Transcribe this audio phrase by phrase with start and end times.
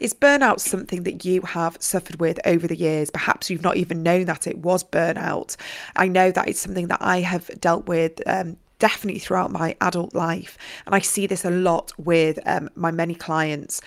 [0.00, 3.10] Is burnout something that you have suffered with over the years?
[3.10, 5.56] Perhaps you've not even known that it was burnout.
[5.96, 10.14] I know that it's something that I have dealt with um, definitely throughout my adult
[10.14, 10.56] life.
[10.86, 13.80] And I see this a lot with um, my many clients.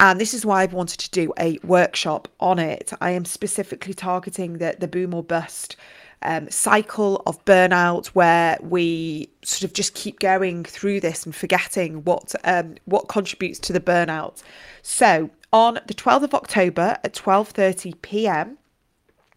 [0.00, 2.90] And this is why I've wanted to do a workshop on it.
[3.02, 5.76] I am specifically targeting the, the boom or bust
[6.22, 12.04] um, cycle of burnout where we sort of just keep going through this and forgetting
[12.04, 14.42] what um, what contributes to the burnout.
[14.82, 18.58] So on the 12th of October at 12:30 p.m.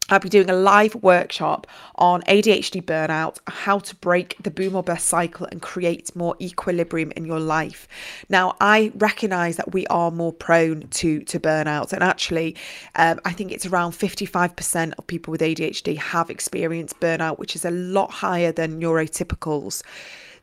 [0.08, 1.66] I'll be doing a live workshop
[1.96, 7.12] on ADHD burnout, how to break the boom or bust cycle and create more equilibrium
[7.16, 7.88] in your life.
[8.30, 12.56] Now, I recognize that we are more prone to, to burnout, and actually,
[12.96, 17.66] um, I think it's around 55% of people with ADHD have experienced burnout, which is
[17.66, 19.82] a lot higher than neurotypicals.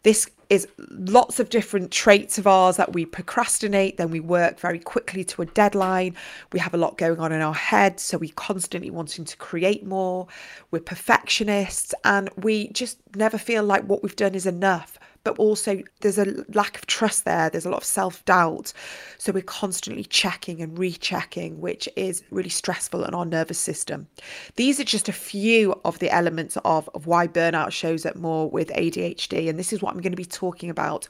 [0.02, 4.78] This is lots of different traits of ours that we procrastinate, then we work very
[4.78, 6.14] quickly to a deadline.
[6.52, 9.86] We have a lot going on in our head, so we constantly wanting to create
[9.86, 10.26] more.
[10.70, 15.82] We're perfectionists and we just never feel like what we've done is enough but also
[16.00, 17.50] there's a lack of trust there.
[17.50, 18.72] There's a lot of self doubt.
[19.18, 24.08] So we're constantly checking and rechecking, which is really stressful on our nervous system.
[24.56, 28.50] These are just a few of the elements of, of why burnout shows up more
[28.50, 29.48] with ADHD.
[29.48, 31.06] And this is what I'm going to be talking about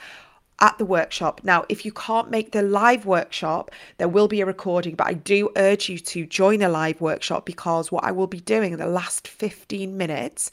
[0.62, 1.40] at the workshop.
[1.42, 5.14] Now, if you can't make the live workshop, there will be a recording, but I
[5.14, 8.78] do urge you to join a live workshop because what I will be doing in
[8.78, 10.52] the last 15 minutes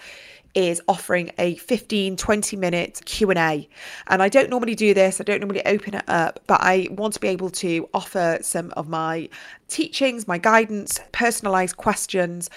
[0.68, 3.68] is offering a 15 20 minute q&a
[4.08, 5.22] and i don't normally do this.
[5.22, 8.72] I don't normally open it up but i want to be able to offer some
[8.76, 9.30] of my
[9.70, 12.50] teachings my guidance personalized questions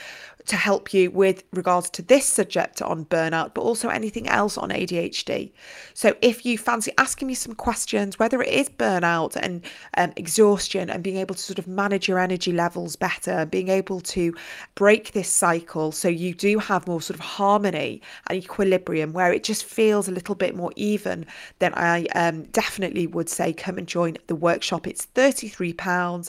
[0.46, 4.70] to help you with regards to this subject on burnout, but also anything else on
[4.70, 5.52] ADHD.
[5.94, 9.64] So, if you fancy asking me some questions, whether it is burnout and
[9.96, 14.00] um, exhaustion and being able to sort of manage your energy levels better, being able
[14.00, 14.34] to
[14.74, 19.44] break this cycle so you do have more sort of harmony and equilibrium where it
[19.44, 21.26] just feels a little bit more even,
[21.58, 24.86] then I um, definitely would say come and join the workshop.
[24.86, 26.28] It's £33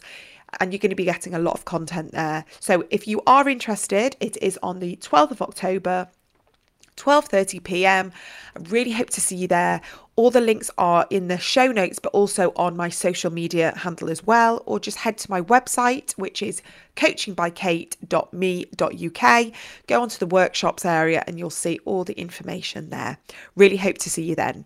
[0.60, 2.46] and you're going to be getting a lot of content there.
[2.60, 6.10] So if you are interested, it is on the 12th of October.
[6.98, 8.12] 12:30 p.m.
[8.56, 9.82] I really hope to see you there.
[10.16, 14.12] All the links are in the show notes but also on my social media handle
[14.12, 16.62] as well or just head to my website which is
[16.96, 19.54] coachingbykate.me.uk.
[19.88, 23.18] Go onto the workshops area and you'll see all the information there.
[23.56, 24.66] Really hope to see you then.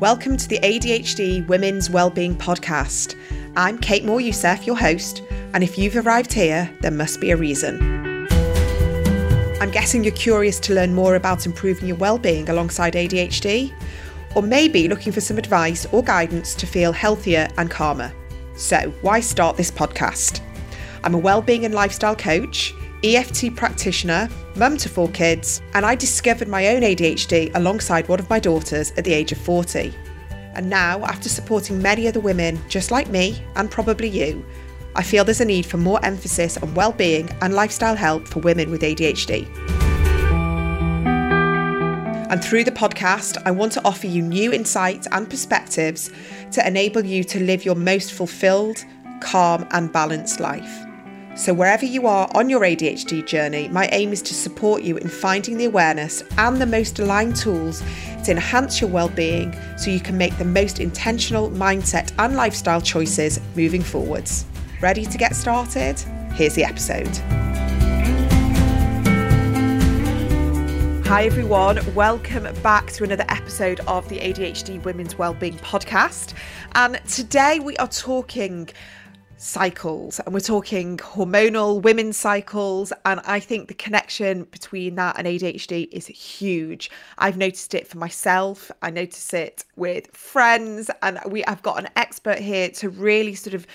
[0.00, 3.14] Welcome to the ADHD Women's Wellbeing Podcast.
[3.54, 5.22] I'm Kate Moore Youssef, your host,
[5.52, 7.78] and if you've arrived here, there must be a reason.
[9.60, 13.72] I'm guessing you're curious to learn more about improving your well-being alongside ADHD,
[14.34, 18.12] or maybe looking for some advice or guidance to feel healthier and calmer.
[18.56, 20.40] So, why start this podcast?
[21.04, 26.48] I'm a well-being and lifestyle coach EFT practitioner, mum to four kids, and I discovered
[26.48, 29.92] my own ADHD alongside one of my daughters at the age of 40.
[30.54, 34.42] And now, after supporting many other women just like me, and probably you,
[34.94, 38.70] I feel there's a need for more emphasis on well-being and lifestyle help for women
[38.70, 39.46] with ADHD.
[42.30, 46.10] And through the podcast, I want to offer you new insights and perspectives
[46.52, 48.82] to enable you to live your most fulfilled,
[49.20, 50.93] calm, and balanced life.
[51.36, 55.08] So, wherever you are on your ADHD journey, my aim is to support you in
[55.08, 57.82] finding the awareness and the most aligned tools
[58.24, 63.40] to enhance your well-being so you can make the most intentional mindset and lifestyle choices
[63.56, 64.46] moving forwards.
[64.80, 65.98] Ready to get started?
[66.34, 67.16] Here's the episode.
[71.08, 76.34] Hi everyone, welcome back to another episode of the ADHD Women's Wellbeing Podcast.
[76.76, 78.68] And today we are talking
[79.36, 85.26] cycles and we're talking hormonal women's cycles and i think the connection between that and
[85.26, 86.90] adhd is huge.
[87.18, 91.88] I've noticed it for myself i notice it with friends and we i've got an
[91.96, 93.66] expert here to really sort of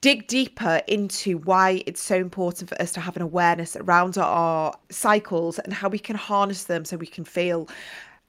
[0.00, 4.74] dig deeper into why it's so important for us to have an awareness around our
[4.90, 7.68] cycles and how we can harness them so we can feel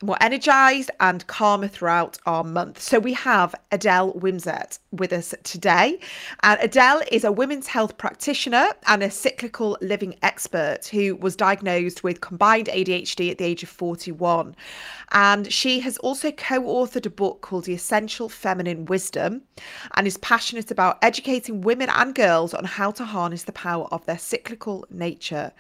[0.04, 2.82] more energized and calmer throughout our month.
[2.82, 6.00] So we have Adele Wimsett with us today.
[6.44, 12.04] And Adele is a women's health practitioner and a cyclical living expert who was diagnosed
[12.04, 14.56] with combined ADHD at the age of 41.
[15.14, 19.42] And she has also co authored a book called The Essential Feminine Wisdom
[19.96, 24.06] and is passionate about educating women and girls on how to harness the power of
[24.06, 25.52] their cyclical nature.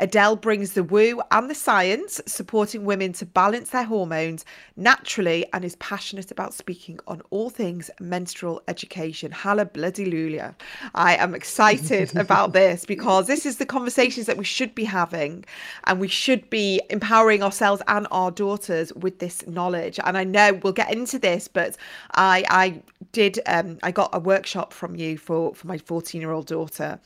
[0.00, 4.44] Adele brings the woo and the science, supporting women to balance their her hormones
[4.76, 9.30] naturally and is passionate about speaking on all things menstrual education.
[9.32, 10.54] Halla bloody Lulia.
[10.94, 15.44] I am excited about this because this is the conversations that we should be having
[15.84, 20.00] and we should be empowering ourselves and our daughters with this knowledge.
[20.04, 21.76] And I know we'll get into this, but
[22.14, 22.82] I I
[23.12, 26.98] did um I got a workshop from you for for my 14 year old daughter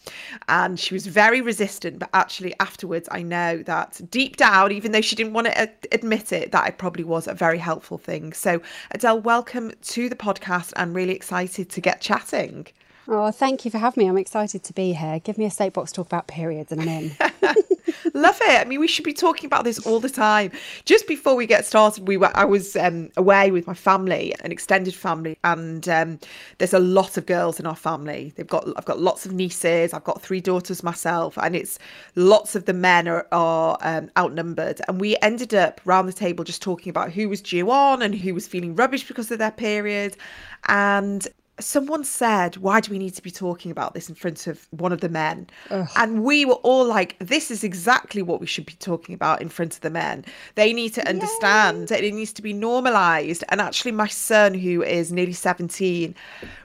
[0.48, 5.00] and she was very resistant but actually afterwards I know that deep down even though
[5.00, 8.32] she didn't want to admit it that it probably was a very helpful thing.
[8.32, 8.60] So
[8.90, 10.72] Adele welcome to the podcast.
[10.76, 12.66] I'm really excited to get chatting.
[13.08, 14.08] Oh, thank you for having me.
[14.08, 15.18] I'm excited to be here.
[15.20, 17.16] Give me a soapbox talk about periods and I'm in.
[18.14, 18.60] Love it.
[18.60, 20.50] I mean, we should be talking about this all the time.
[20.84, 24.52] Just before we get started, we were I was um, away with my family, an
[24.52, 26.18] extended family, and um,
[26.58, 28.32] there's a lot of girls in our family.
[28.36, 29.92] They've got I've got lots of nieces.
[29.92, 31.78] I've got three daughters myself, and it's
[32.14, 34.80] lots of the men are, are um, outnumbered.
[34.88, 38.14] And we ended up round the table just talking about who was due on and
[38.14, 40.16] who was feeling rubbish because of their period.
[40.68, 41.26] And
[41.64, 44.92] someone said, Why do we need to be talking about this in front of one
[44.92, 45.48] of the men?
[45.70, 45.88] Ugh.
[45.96, 49.48] And we were all like, This is exactly what we should be talking about in
[49.48, 50.24] front of the men.
[50.54, 53.44] They need to understand that it needs to be normalized.
[53.48, 56.14] And actually, my son, who is nearly 17,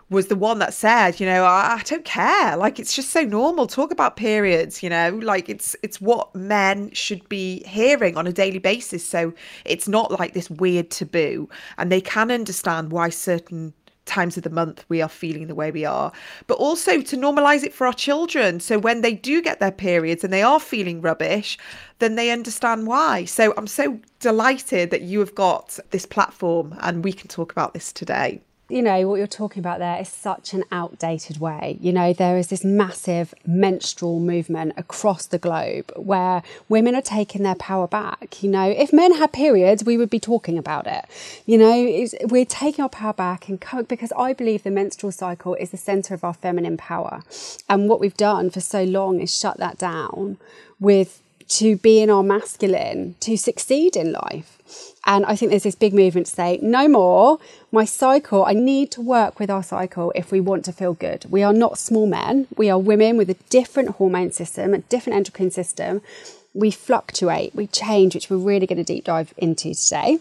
[0.09, 2.55] was the one that said, you know, I, I, don't care.
[2.55, 3.67] Like it's just so normal.
[3.67, 8.31] Talk about periods, you know, like it's it's what men should be hearing on a
[8.31, 9.05] daily basis.
[9.05, 9.33] So
[9.65, 13.73] it's not like this weird taboo, and they can understand why certain
[14.07, 16.11] times of the month we are feeling the way we are,
[16.47, 18.59] but also to normalize it for our children.
[18.59, 21.57] So when they do get their periods and they are feeling rubbish,
[21.99, 23.25] then they understand why.
[23.25, 27.73] So I'm so delighted that you have got this platform and we can talk about
[27.73, 31.77] this today you know, what you're talking about there is such an outdated way.
[31.79, 37.43] You know, there is this massive menstrual movement across the globe where women are taking
[37.43, 38.43] their power back.
[38.43, 41.05] You know, if men had periods, we would be talking about it.
[41.45, 45.71] You know, we're taking our power back and because I believe the menstrual cycle is
[45.71, 47.23] the center of our feminine power.
[47.69, 50.37] And what we've done for so long is shut that down
[50.79, 54.57] with to be in our masculine to succeed in life.
[55.05, 57.39] And I think there's this big movement to say, no more.
[57.71, 61.25] My cycle, I need to work with our cycle if we want to feel good.
[61.29, 62.47] We are not small men.
[62.57, 66.01] We are women with a different hormone system, a different endocrine system.
[66.53, 70.19] We fluctuate, we change, which we're really going to deep dive into today.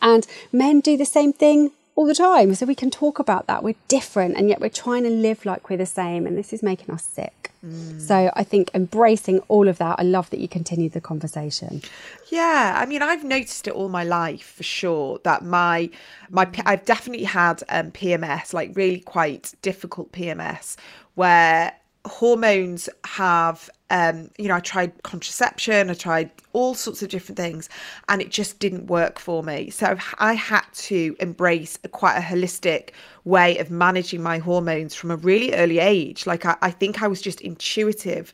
[0.00, 2.54] And men do the same thing all the time.
[2.54, 3.64] So we can talk about that.
[3.64, 6.26] We're different and yet we're trying to live like we're the same.
[6.26, 7.50] And this is making us sick.
[7.64, 8.00] Mm.
[8.00, 11.82] So I think embracing all of that, I love that you continue the conversation.
[12.30, 15.90] Yeah, I mean, I've noticed it all my life for sure that my
[16.30, 20.76] my I've definitely had um, PMS, like really quite difficult PMS,
[21.14, 21.72] where
[22.06, 27.68] hormones have um you know i tried contraception i tried all sorts of different things
[28.08, 32.20] and it just didn't work for me so i had to embrace a, quite a
[32.20, 32.90] holistic
[33.24, 37.08] way of managing my hormones from a really early age like I, I think i
[37.08, 38.32] was just intuitive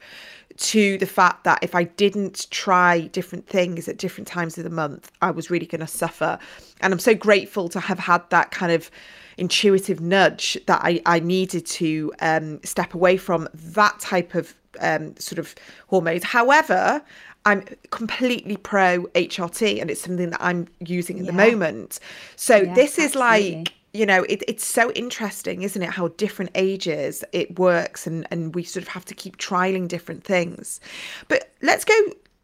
[0.57, 4.71] to the fact that if I didn't try different things at different times of the
[4.71, 6.39] month, I was really going to suffer.
[6.81, 8.91] And I'm so grateful to have had that kind of
[9.37, 15.17] intuitive nudge that I, I needed to um, step away from that type of um,
[15.17, 15.55] sort of
[15.89, 16.25] hormones.
[16.25, 17.03] However,
[17.45, 21.31] I'm completely pro HRT and it's something that I'm using at yeah.
[21.31, 21.99] the moment.
[22.37, 23.57] So yeah, this is absolutely.
[23.57, 28.27] like you know it, it's so interesting isn't it how different ages it works and
[28.31, 30.81] and we sort of have to keep trialing different things
[31.29, 31.95] but let's go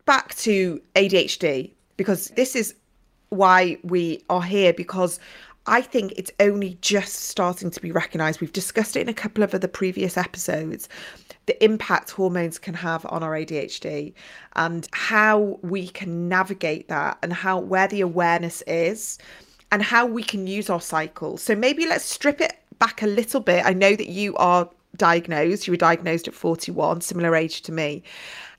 [0.04, 2.74] back to adhd because this is
[3.30, 5.18] why we are here because
[5.68, 8.40] I think it's only just starting to be recognized.
[8.40, 10.88] We've discussed it in a couple of other previous episodes
[11.48, 14.12] the impact hormones can have on our ADHD
[14.54, 19.18] and how we can navigate that and how where the awareness is
[19.72, 21.38] and how we can use our cycle.
[21.38, 23.64] So maybe let's strip it back a little bit.
[23.64, 24.68] I know that you are
[24.98, 28.02] diagnosed, you were diagnosed at 41, similar age to me.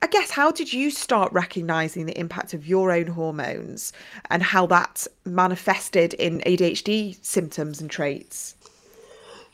[0.02, 3.92] I guess, how did you start recognizing the impact of your own hormones
[4.30, 8.56] and how that manifested in ADHD symptoms and traits?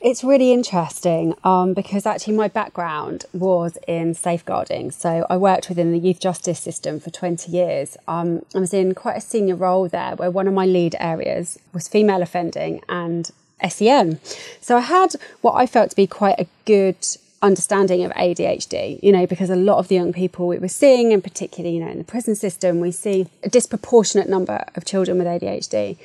[0.02, 4.92] It's really interesting um, because actually my background was in safeguarding.
[4.92, 7.98] So I worked within the youth justice system for 20 years.
[8.08, 11.58] Um, I was in quite a senior role there where one of my lead areas
[11.74, 13.32] was female offending and
[13.68, 14.20] SEN.
[14.62, 16.98] So I had what I felt to be quite a good
[17.42, 21.14] understanding of ADHD, you know, because a lot of the young people we were seeing,
[21.14, 25.18] and particularly, you know, in the prison system, we see a disproportionate number of children
[25.18, 25.98] with ADHD.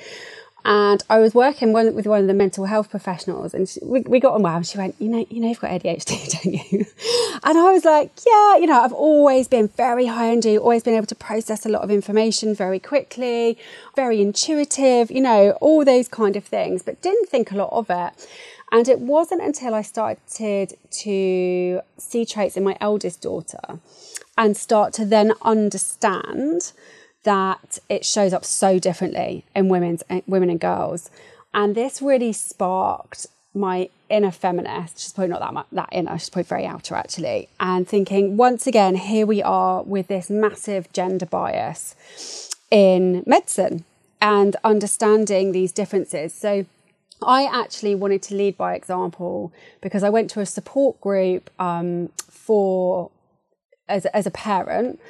[0.65, 4.01] And I was working one, with one of the mental health professionals, and she, we,
[4.01, 4.57] we got on well.
[4.57, 6.87] And she went, "You know, you know, you've got ADHD, don't you?"
[7.43, 10.95] And I was like, "Yeah, you know, I've always been very high energy, always been
[10.95, 13.57] able to process a lot of information very quickly,
[13.97, 17.89] very intuitive, you know, all those kind of things, but didn't think a lot of
[17.89, 18.29] it."
[18.73, 20.19] And it wasn't until I started
[20.91, 23.81] to see traits in my eldest daughter
[24.39, 26.73] and start to then understand
[27.25, 31.11] that it shows up so differently in women's women and girls.
[31.53, 35.01] And this really sparked my inner feminist.
[35.01, 36.19] She's probably not that much, that inner.
[36.19, 37.49] She's probably very outer actually.
[37.59, 43.85] And thinking once again, here we are with this massive gender bias in medicine
[44.21, 46.33] and understanding these differences.
[46.33, 46.67] So
[47.23, 52.11] I actually wanted to lead by example because I went to a support group um,
[52.29, 53.11] for
[53.89, 55.01] as, as a parent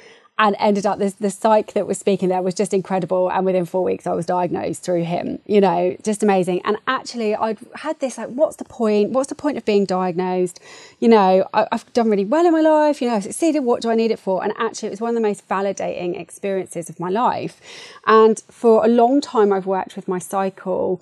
[0.41, 3.29] and ended up this the psych that was speaking there was just incredible.
[3.29, 6.61] And within four weeks i was diagnosed through him you know just amazing.
[6.65, 9.11] And actually i'd had this like what's the point?
[9.11, 10.59] What's the point of being diagnosed?
[10.99, 13.81] You know I, have done really well in my life you know i've succeeded what
[13.81, 14.43] do i need it for?
[14.43, 17.61] And actually it was one of the most validating experiences of my life.
[18.07, 20.99] And for a long time i've worked with my cycle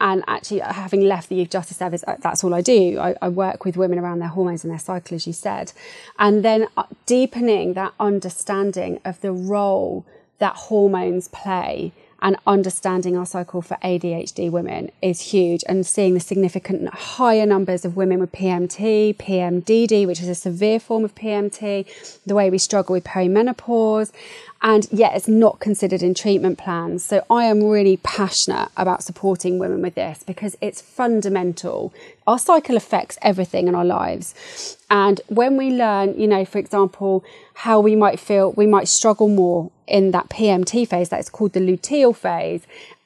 [0.00, 2.98] and actually having left the youth justice service uh, that's all i do.
[2.98, 5.72] I, I, work with women around their hormones and their cycle as you said.
[6.18, 10.06] And then uh, deepening that understanding of the role
[10.38, 16.20] that hormones play and understanding our cycle for ADHD women is huge and seeing the
[16.20, 22.22] significant higher numbers of women with PMT, PMDD, which is a severe form of PMT,
[22.24, 24.10] the way we struggle with perimenopause,
[24.60, 27.04] and yet it's not considered in treatment plans.
[27.04, 31.94] So I am really passionate about supporting women with this because it's fundamental.
[32.26, 34.76] Our cycle affects everything in our lives.
[34.90, 39.28] And when we learn, you know, for example, how we might feel, we might struggle
[39.28, 42.62] more in that PMT phase, that's called the luteal phase,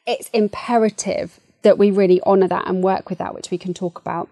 [0.06, 3.98] it's imperative that we really honour that and work with that, which we can talk
[4.00, 4.28] about.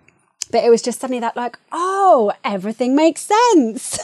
[0.50, 4.00] But it was just suddenly that, like, oh, everything makes sense,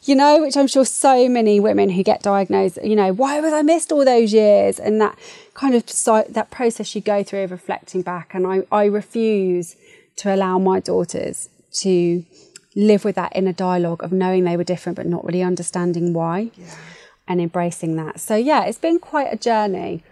[0.06, 3.54] you know, which I'm sure so many women who get diagnosed, you know, why was
[3.54, 4.78] I missed all those years?
[4.78, 5.18] And that
[5.54, 5.86] kind of
[6.34, 8.34] that process you go through of reflecting back.
[8.34, 9.76] And I, I refuse
[10.16, 11.48] to allow my daughters
[11.80, 12.24] to
[12.74, 16.50] live with that inner dialogue of knowing they were different but not really understanding why
[16.56, 16.74] yeah.
[17.28, 18.18] And embracing that.
[18.18, 20.02] So, yeah, it's been quite a journey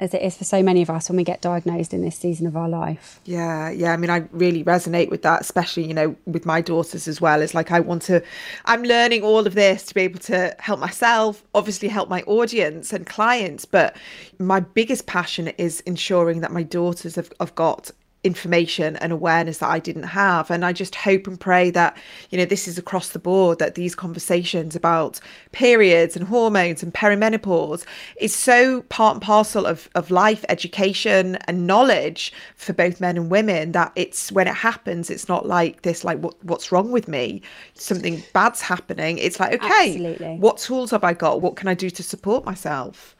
[0.00, 2.44] as it is for so many of us when we get diagnosed in this season
[2.44, 3.20] of our life.
[3.24, 3.92] Yeah, yeah.
[3.92, 7.40] I mean, I really resonate with that, especially, you know, with my daughters as well.
[7.40, 8.20] It's like I want to,
[8.64, 12.92] I'm learning all of this to be able to help myself, obviously help my audience
[12.92, 13.64] and clients.
[13.64, 13.96] But
[14.40, 17.92] my biggest passion is ensuring that my daughters have, have got
[18.24, 20.50] information and awareness that I didn't have.
[20.50, 21.96] And I just hope and pray that,
[22.30, 25.18] you know, this is across the board, that these conversations about
[25.50, 27.84] periods and hormones and perimenopause
[28.16, 33.30] is so part and parcel of, of life, education and knowledge for both men and
[33.30, 37.08] women that it's when it happens, it's not like this, like, what, what's wrong with
[37.08, 37.42] me?
[37.74, 39.18] Something bad's happening.
[39.18, 40.36] It's like, okay, Absolutely.
[40.36, 41.40] what tools have I got?
[41.40, 43.16] What can I do to support myself?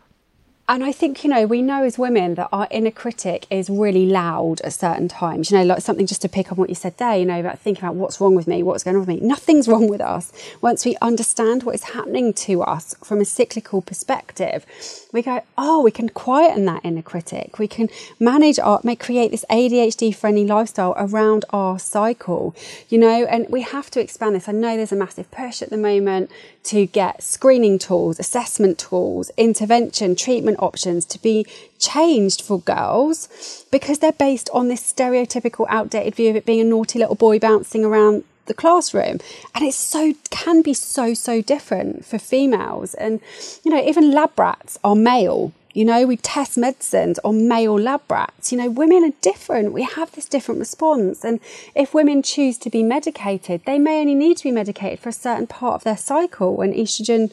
[0.69, 4.07] And I think, you know, we know as women that our inner critic is really
[4.07, 5.50] loud at certain times.
[5.50, 7.59] You know, like something just to pick up what you said there, you know, about
[7.59, 9.19] thinking about what's wrong with me, what's going on with me.
[9.21, 10.33] Nothing's wrong with us.
[10.61, 14.64] Once we understand what is happening to us from a cyclical perspective,
[15.12, 17.59] we go, oh, we can quieten that inner critic.
[17.59, 17.88] We can
[18.19, 22.54] manage our, make, create this ADHD friendly lifestyle around our cycle,
[22.88, 24.49] you know, and we have to expand this.
[24.49, 26.31] I know there's a massive push at the moment
[26.64, 31.47] to get screening tools, assessment tools, intervention, treatment treatment options to be
[31.78, 36.64] changed for girls because they're based on this stereotypical outdated view of it being a
[36.64, 39.19] naughty little boy bouncing around the classroom.
[39.55, 42.95] And it's so can be so so different for females.
[42.95, 43.21] And
[43.65, 45.53] you know even lab rats are male.
[45.75, 48.53] You know we test medicines on male lab rats.
[48.53, 49.73] You know women are different.
[49.73, 51.25] We have this different response.
[51.25, 51.41] And
[51.75, 55.13] if women choose to be medicated they may only need to be medicated for a
[55.13, 57.33] certain part of their cycle when estrogen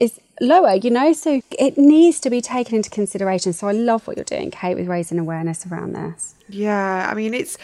[0.00, 3.52] is lower, you know, so it needs to be taken into consideration.
[3.52, 6.34] So I love what you're doing, Kate, with raising awareness around this.
[6.48, 7.56] Yeah, I mean, it's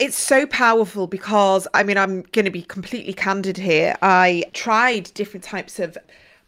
[0.00, 3.96] it's so powerful because I mean, I'm going to be completely candid here.
[4.02, 5.96] I tried different types of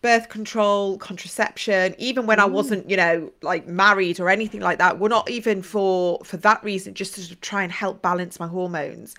[0.00, 2.42] birth control, contraception, even when mm.
[2.42, 4.98] I wasn't, you know, like married or anything like that.
[4.98, 8.38] We're not even for for that reason, just to sort of try and help balance
[8.38, 9.14] my hormones.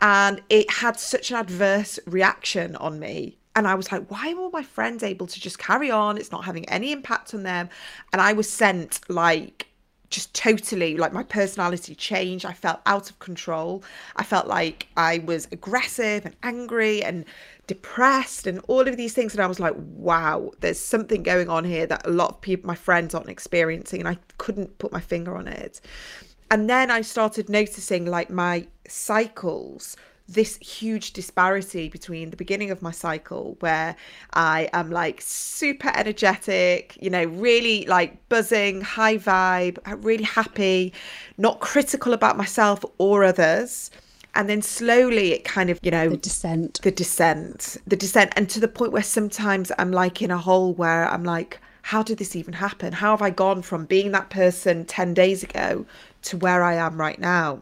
[0.00, 4.38] And it had such an adverse reaction on me and I was like, why are
[4.38, 6.18] all my friends able to just carry on?
[6.18, 7.68] It's not having any impact on them.
[8.12, 9.68] And I was sent like
[10.10, 12.44] just totally like my personality changed.
[12.44, 13.82] I felt out of control.
[14.16, 17.24] I felt like I was aggressive and angry and
[17.66, 19.34] depressed and all of these things.
[19.34, 22.66] And I was like, wow, there's something going on here that a lot of people,
[22.66, 24.00] my friends, aren't experiencing.
[24.00, 25.80] And I couldn't put my finger on it.
[26.50, 29.96] And then I started noticing like my cycles
[30.28, 33.94] this huge disparity between the beginning of my cycle where
[34.32, 40.94] I am like super energetic, you know, really like buzzing, high vibe, really happy,
[41.36, 43.90] not critical about myself or others.
[44.34, 48.32] And then slowly it kind of, you know, the descent, the descent, the descent.
[48.34, 52.02] And to the point where sometimes I'm like in a hole where I'm like, how
[52.02, 52.94] did this even happen?
[52.94, 55.84] How have I gone from being that person 10 days ago
[56.22, 57.60] to where I am right now?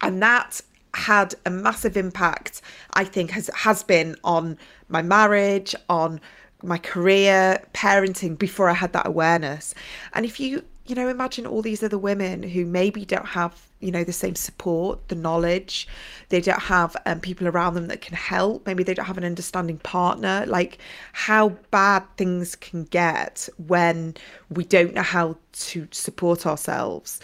[0.00, 0.60] And that
[0.98, 2.60] had a massive impact,
[2.94, 6.20] I think, has has been on my marriage, on
[6.62, 9.74] my career, parenting before I had that awareness.
[10.14, 13.92] And if you, you know, imagine all these other women who maybe don't have, you
[13.92, 15.86] know, the same support, the knowledge,
[16.30, 19.24] they don't have um, people around them that can help, maybe they don't have an
[19.24, 20.78] understanding partner, like
[21.12, 24.14] how bad things can get when
[24.50, 27.20] we don't know how to support ourselves.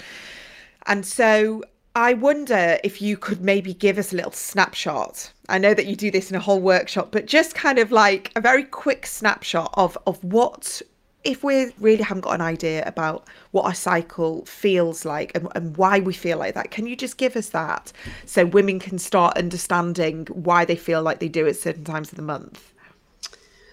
[0.86, 1.64] And so
[1.96, 5.32] I wonder if you could maybe give us a little snapshot.
[5.48, 8.32] I know that you do this in a whole workshop, but just kind of like
[8.34, 10.82] a very quick snapshot of of what
[11.22, 15.76] if we really haven't got an idea about what our cycle feels like and, and
[15.76, 17.92] why we feel like that, can you just give us that
[18.26, 22.16] so women can start understanding why they feel like they do at certain times of
[22.16, 22.72] the month?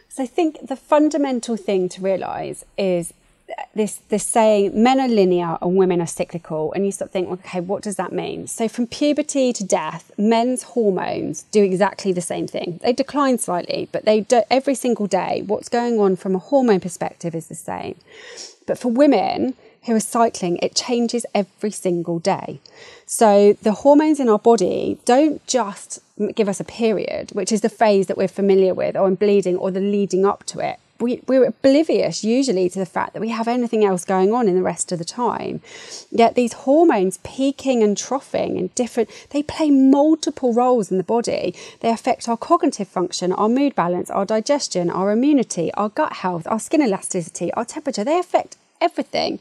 [0.08, 3.14] So I think the fundamental thing to realise is
[3.74, 7.60] this this saying men are linear and women are cyclical and you start thinking okay
[7.60, 8.48] what does that mean?
[8.48, 12.80] So from puberty to death men's hormones do exactly the same thing.
[12.84, 16.80] They decline slightly but they do every single day what's going on from a hormone
[16.80, 17.96] perspective is the same.
[18.68, 19.56] But for women
[19.86, 22.60] who are cycling it changes every single day.
[23.06, 26.00] So the hormones in our body don't just
[26.36, 29.56] give us a period which is the phase that we're familiar with or in bleeding
[29.56, 33.30] or the leading up to it we, we're oblivious usually to the fact that we
[33.30, 35.62] have anything else going on in the rest of the time.
[36.12, 41.56] Yet these hormones peaking and troughing in different, they play multiple roles in the body.
[41.80, 46.48] They affect our cognitive function, our mood balance, our digestion, our immunity, our gut health,
[46.48, 48.04] our skin elasticity, our temperature.
[48.04, 49.40] They affect everything.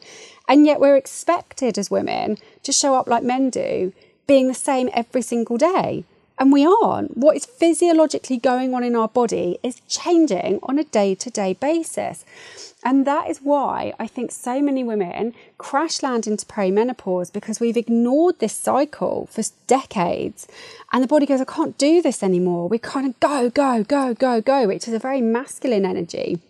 [0.48, 3.92] And yet we're expected as women to show up like men do,
[4.26, 6.04] being the same every single day.
[6.40, 7.18] And we aren't.
[7.18, 11.52] What is physiologically going on in our body is changing on a day to day
[11.52, 12.24] basis.
[12.82, 17.76] And that is why I think so many women crash land into perimenopause because we've
[17.76, 20.48] ignored this cycle for decades.
[20.92, 22.70] And the body goes, I can't do this anymore.
[22.70, 26.40] We kind of go, go, go, go, go, which is a very masculine energy.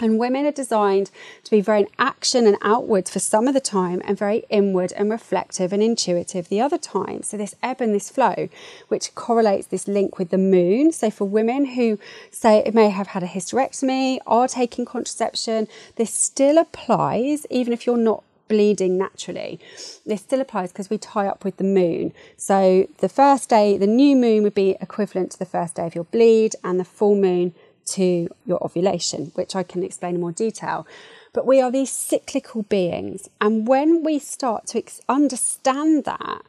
[0.00, 1.10] And women are designed
[1.44, 5.08] to be very action and outwards for some of the time and very inward and
[5.08, 7.22] reflective and intuitive the other time.
[7.22, 8.48] So, this ebb and this flow,
[8.88, 10.90] which correlates this link with the moon.
[10.92, 11.98] So, for women who
[12.30, 17.86] say it may have had a hysterectomy, are taking contraception, this still applies even if
[17.86, 19.58] you're not bleeding naturally.
[20.04, 22.12] This still applies because we tie up with the moon.
[22.36, 25.94] So, the first day, the new moon would be equivalent to the first day of
[25.94, 27.54] your bleed, and the full moon
[27.86, 30.86] to your ovulation, which I can explain in more detail.
[31.32, 33.28] But we are these cyclical beings.
[33.40, 36.42] And when we start to understand that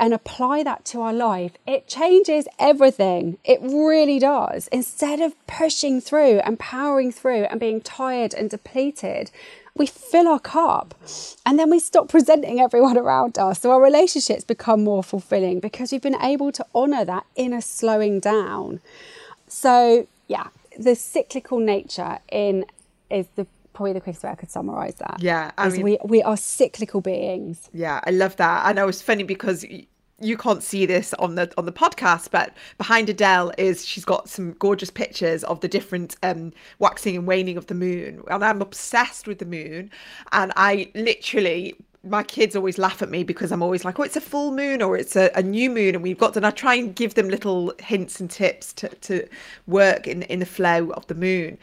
[0.00, 3.38] and apply that to our life, it changes everything.
[3.44, 4.68] It really does.
[4.68, 9.30] Instead of pushing through and powering through and being tired and depleted,
[9.74, 10.94] we fill our cup
[11.46, 13.60] and then we stop presenting everyone around us.
[13.60, 18.20] So our relationships become more fulfilling because we've been able to honor that inner slowing
[18.20, 18.80] down.
[19.46, 22.64] So, yeah, the cyclical nature in
[23.10, 25.16] is the probably the quickest way I could summarize that.
[25.20, 27.68] Yeah, I mean, we we are cyclical beings.
[27.72, 28.66] Yeah, I love that.
[28.66, 29.64] I know it's funny because
[30.22, 34.28] you can't see this on the on the podcast, but behind Adele is she's got
[34.28, 38.62] some gorgeous pictures of the different um, waxing and waning of the moon, and I'm
[38.62, 39.90] obsessed with the moon,
[40.32, 44.16] and I literally my kids always laugh at me because I'm always like, oh, it's
[44.16, 46.40] a full moon or it's a, a new moon, and we've got to.
[46.40, 49.26] And I try and give them little hints and tips to, to
[49.66, 51.58] work in in the flow of the moon.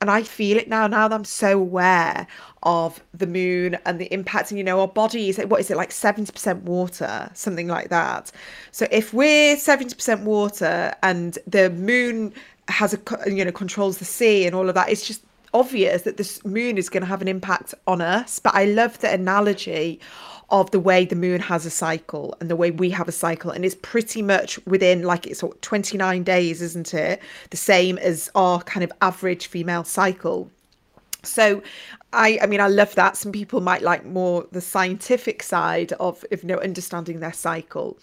[0.00, 0.86] And I feel it now.
[0.86, 2.26] Now that I'm so aware
[2.62, 5.76] of the moon and the impact, and you know, our body is what is it
[5.76, 8.32] like seventy percent water, something like that.
[8.72, 12.32] So if we're seventy percent water and the moon
[12.68, 12.98] has a
[13.30, 15.22] you know controls the sea and all of that, it's just
[15.54, 18.38] obvious that this moon is going to have an impact on us.
[18.38, 20.00] But I love the analogy
[20.50, 23.50] of the way the moon has a cycle and the way we have a cycle
[23.50, 28.60] and it's pretty much within like it's 29 days isn't it the same as our
[28.62, 30.50] kind of average female cycle
[31.26, 31.62] So
[32.12, 33.16] I I mean I love that.
[33.16, 37.96] Some people might like more the scientific side of, of you know understanding their cycle.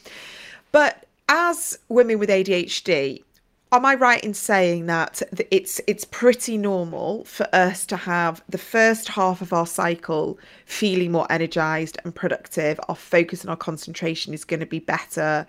[0.72, 3.24] But as women with ADHD,
[3.72, 8.58] am I right in saying that it's it's pretty normal for us to have the
[8.58, 12.80] first half of our cycle feeling more energized and productive?
[12.90, 15.46] Our focus and our concentration is going to be better.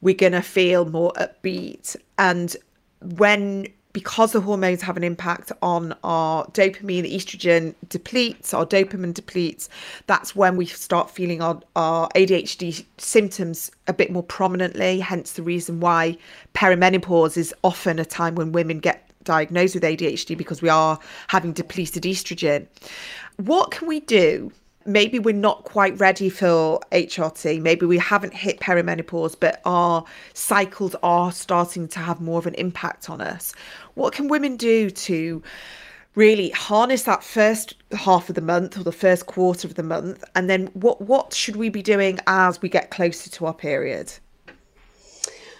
[0.00, 1.96] We're going to feel more upbeat.
[2.18, 2.56] And
[3.16, 9.68] when because the hormones have an impact on our dopamine, estrogen depletes, our dopamine depletes,
[10.08, 14.98] that's when we start feeling our, our ADHD symptoms a bit more prominently.
[14.98, 16.18] Hence the reason why
[16.54, 21.52] perimenopause is often a time when women get diagnosed with ADHD because we are having
[21.52, 22.66] depleted estrogen.
[23.36, 24.52] What can we do
[24.86, 27.60] maybe we're not quite ready for HRT.
[27.60, 32.54] Maybe we haven't hit perimenopause, but our cycles are starting to have more of an
[32.54, 33.54] impact on us.
[33.94, 35.42] What can women do to
[36.14, 40.24] really harness that first half of the month or the first quarter of the month?
[40.34, 44.12] And then what, what should we be doing as we get closer to our period?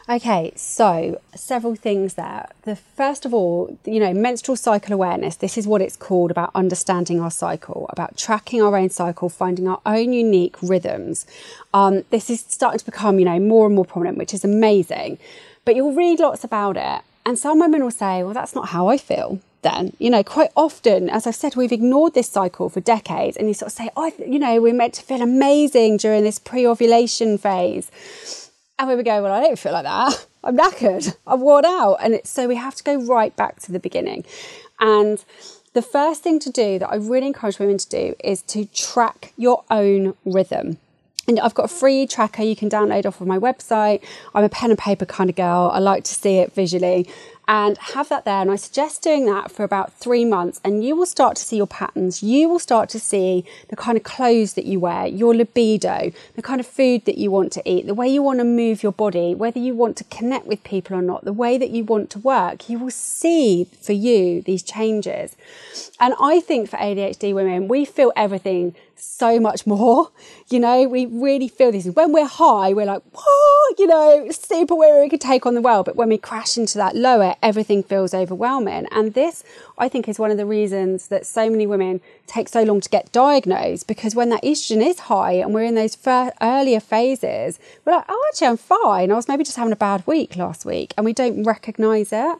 [0.07, 2.51] Okay, so several things there.
[2.63, 5.37] The first of all, you know, menstrual cycle awareness.
[5.37, 9.67] This is what it's called about understanding our cycle, about tracking our own cycle, finding
[9.67, 11.27] our own unique rhythms.
[11.73, 15.17] Um, this is starting to become, you know, more and more prominent, which is amazing.
[15.65, 18.89] But you'll read lots about it, and some women will say, "Well, that's not how
[18.89, 22.81] I feel." Then, you know, quite often, as I've said, we've ignored this cycle for
[22.81, 26.25] decades, and you sort of say, "Oh, you know, we're meant to feel amazing during
[26.25, 28.44] this pre-ovulation phase."
[28.79, 30.27] And we were going, well, I don't feel like that.
[30.45, 31.17] I'm knackered.
[31.27, 31.97] I'm worn out.
[32.01, 34.25] And it, so we have to go right back to the beginning.
[34.81, 35.25] And
[35.75, 39.33] the first thing to do that I really encourage women to do is to track
[39.37, 40.79] your own rhythm.
[41.27, 44.03] And I've got a free tracker you can download off of my website.
[44.35, 45.71] I'm a pen and paper kind of girl.
[45.73, 47.09] I like to see it visually
[47.47, 48.41] and have that there.
[48.41, 51.57] And I suggest doing that for about three months, and you will start to see
[51.57, 52.23] your patterns.
[52.23, 56.43] You will start to see the kind of clothes that you wear, your libido, the
[56.43, 58.93] kind of food that you want to eat, the way you want to move your
[58.93, 62.11] body, whether you want to connect with people or not, the way that you want
[62.11, 62.69] to work.
[62.69, 65.37] You will see for you these changes.
[66.01, 70.11] And I think for ADHD women, we feel everything so much more.
[70.51, 71.87] You know, we really feel this.
[71.87, 75.63] When we're high, we're like, whoa, you know, super where we could take on the
[75.63, 75.87] world.
[75.87, 78.87] But when we crash into that lower, everything feels overwhelming.
[78.91, 79.45] And this,
[79.79, 82.89] I think, is one of the reasons that so many women take so long to
[82.89, 87.59] get diagnosed because when that estrogen is high and we're in those first earlier phases,
[87.85, 89.11] we're like, oh, actually, I'm fine.
[89.11, 92.39] I was maybe just having a bad week last week and we don't recognize it.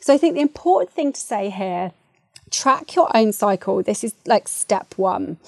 [0.00, 1.92] So I think the important thing to say here
[2.52, 3.82] track your own cycle.
[3.82, 5.38] This is like step one.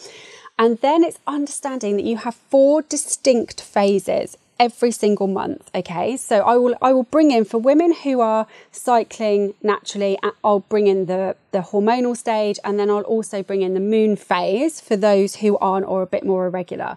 [0.59, 6.17] And then it's understanding that you have four distinct phases every single month okay?
[6.17, 10.61] So i will i will bring in for women who are cycling naturally uh, i'll
[10.61, 14.81] bring in the the hormonal stage and then i'll also bring in the moon phase
[14.81, 16.97] for those who aren't or a bit more irregular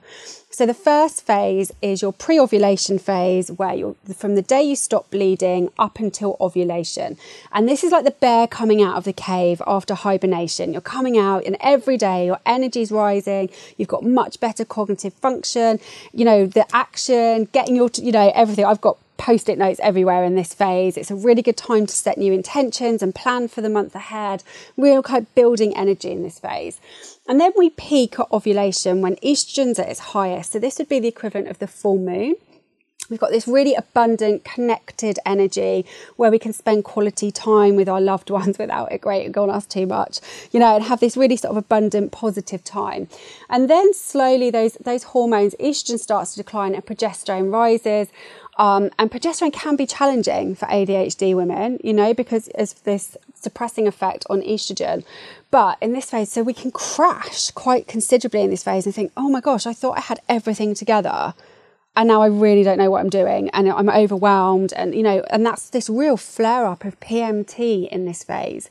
[0.50, 5.12] so the first phase is your pre-ovulation phase where you're from the day you stop
[5.12, 7.18] bleeding up until ovulation.
[7.52, 10.72] And this is like the bear coming out of the cave after hibernation.
[10.72, 15.80] You're coming out and every day your energy's rising, you've got much better cognitive function,
[16.14, 18.66] you know, the action, getting your you know everything.
[18.66, 20.96] I've got post it notes everywhere in this phase.
[20.96, 24.44] It's a really good time to set new intentions and plan for the month ahead.
[24.78, 26.80] Real kind of building energy in this phase.
[27.28, 30.54] And then we peak at ovulation when estrogen's at its highest.
[30.54, 32.36] So this would be the equivalent of the full moon.
[33.10, 35.86] We've got this really abundant, connected energy
[36.18, 39.66] where we can spend quality time with our loved ones without it great going us
[39.66, 40.20] too much,
[40.52, 43.08] you know, and have this really sort of abundant, positive time.
[43.50, 48.10] And then slowly those those hormones, estrogen starts to decline and progesterone rises.
[48.58, 53.88] Um, and progesterone can be challenging for ADHD women, you know, because it's this suppressing
[53.88, 55.04] effect on estrogen.
[55.52, 59.12] But in this phase, so we can crash quite considerably in this phase and think,
[59.16, 61.36] oh my gosh, I thought I had everything together
[61.98, 65.24] and now I really don't know what I'm doing and I'm overwhelmed and you know
[65.32, 68.70] and that's this real flare up of PMT in this phase.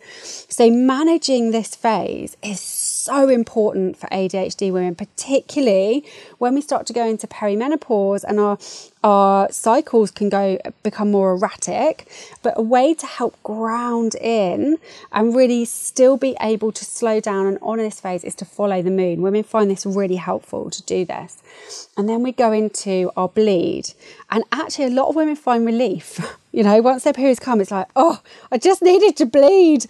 [0.49, 2.61] So managing this phase is
[3.09, 6.05] important for ADHD women particularly
[6.39, 8.59] when we start to go into perimenopause and our
[9.07, 12.09] our cycles can go become more erratic,
[12.43, 14.79] but a way to help ground in
[15.13, 18.83] and really still be able to slow down and on this phase is to follow
[18.83, 19.23] the moon.
[19.23, 21.89] Women find this really helpful to do this.
[21.97, 23.93] And then we go into our bleed.
[24.29, 26.19] And actually, a lot of women find relief.
[26.57, 29.85] You know, once their periods come, it's like, oh, I just needed to bleed.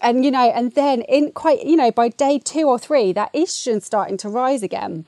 [0.00, 3.30] And, you know, and then in quite, you know, by day two or three, that
[3.34, 5.04] estrogen's starting to rise again.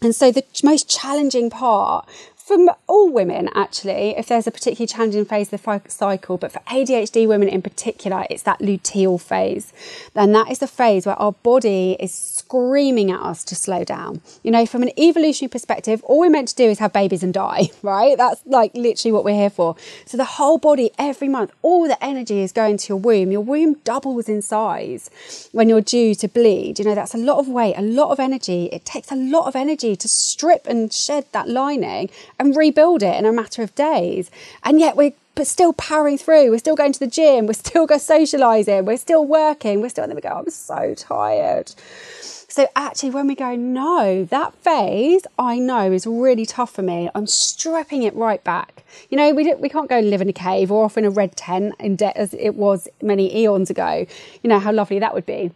[0.00, 2.08] And so the most challenging part
[2.44, 6.58] from all women, actually, if there's a particularly challenging phase of the cycle, but for
[6.60, 9.72] ADHD women in particular, it's that luteal phase.
[10.16, 14.22] And that is the phase where our body is screaming at us to slow down.
[14.42, 17.32] You know, from an evolutionary perspective, all we're meant to do is have babies and
[17.32, 18.18] die, right?
[18.18, 19.76] That's like literally what we're here for.
[20.04, 23.30] So the whole body, every month, all the energy is going to your womb.
[23.30, 26.80] Your womb doubles in size when you're due to bleed.
[26.80, 28.68] You know, that's a lot of weight, a lot of energy.
[28.72, 32.10] It takes a lot of energy to strip and shed that lining
[32.42, 34.30] and rebuild it in a matter of days.
[34.64, 36.50] And yet we're but still powering through.
[36.50, 37.46] We're still going to the gym.
[37.46, 38.84] We're still go socializing.
[38.84, 39.80] We're still working.
[39.80, 41.72] We're still, and then we go, I'm so tired.
[42.20, 47.08] So actually, when we go, no, that phase I know is really tough for me.
[47.14, 48.84] I'm stripping it right back.
[49.08, 51.34] You know, we, we can't go live in a cave or off in a red
[51.34, 54.04] tent in debt as it was many eons ago.
[54.42, 55.50] You know, how lovely that would be.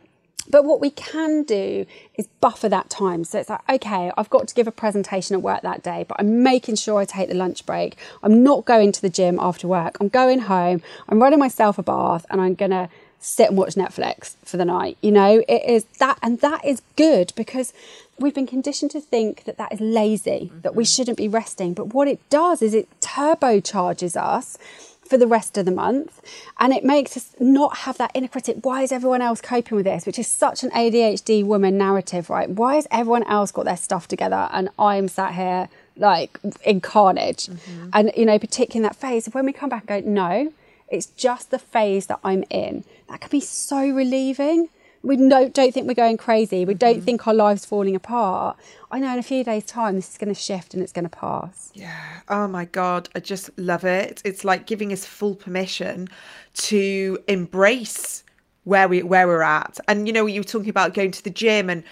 [0.51, 3.25] But what we can do is buffer that time.
[3.25, 6.19] So it's like, okay, I've got to give a presentation at work that day, but
[6.21, 7.97] I'm making sure I take the lunch break.
[8.23, 9.97] I'm not going to the gym after work.
[10.01, 10.83] I'm going home.
[11.09, 14.65] I'm running myself a bath and I'm going to sit and watch Netflix for the
[14.65, 14.97] night.
[15.01, 17.73] You know, it is that, and that is good because
[18.19, 20.61] we've been conditioned to think that that is lazy, mm-hmm.
[20.61, 21.75] that we shouldn't be resting.
[21.75, 24.59] But what it does is it turbocharges us
[25.09, 26.21] for the rest of the month.
[26.59, 28.59] And it makes us not have that inner critic.
[28.62, 30.07] Why is everyone else coping with this?
[30.07, 32.49] Which is such an ADHD woman narrative, right?
[32.49, 37.47] Why has everyone else got their stuff together and I'm sat here like in carnage?
[37.47, 37.88] Mm-hmm.
[37.92, 40.53] And, you know, particularly in that phase, when we come back and go, no,
[40.88, 44.69] it's just the phase that I'm in, that can be so relieving
[45.07, 46.64] we don't, don't think we're going crazy.
[46.64, 47.05] We don't mm-hmm.
[47.05, 48.59] think our life's falling apart.
[48.90, 51.05] I know in a few days' time, this is going to shift and it's going
[51.05, 51.71] to pass.
[51.75, 52.21] Yeah.
[52.29, 53.09] Oh my God.
[53.14, 54.21] I just love it.
[54.25, 56.09] It's like giving us full permission
[56.55, 58.25] to embrace
[58.64, 59.79] where we where we're at.
[59.87, 61.85] And you know, you were talking about going to the gym and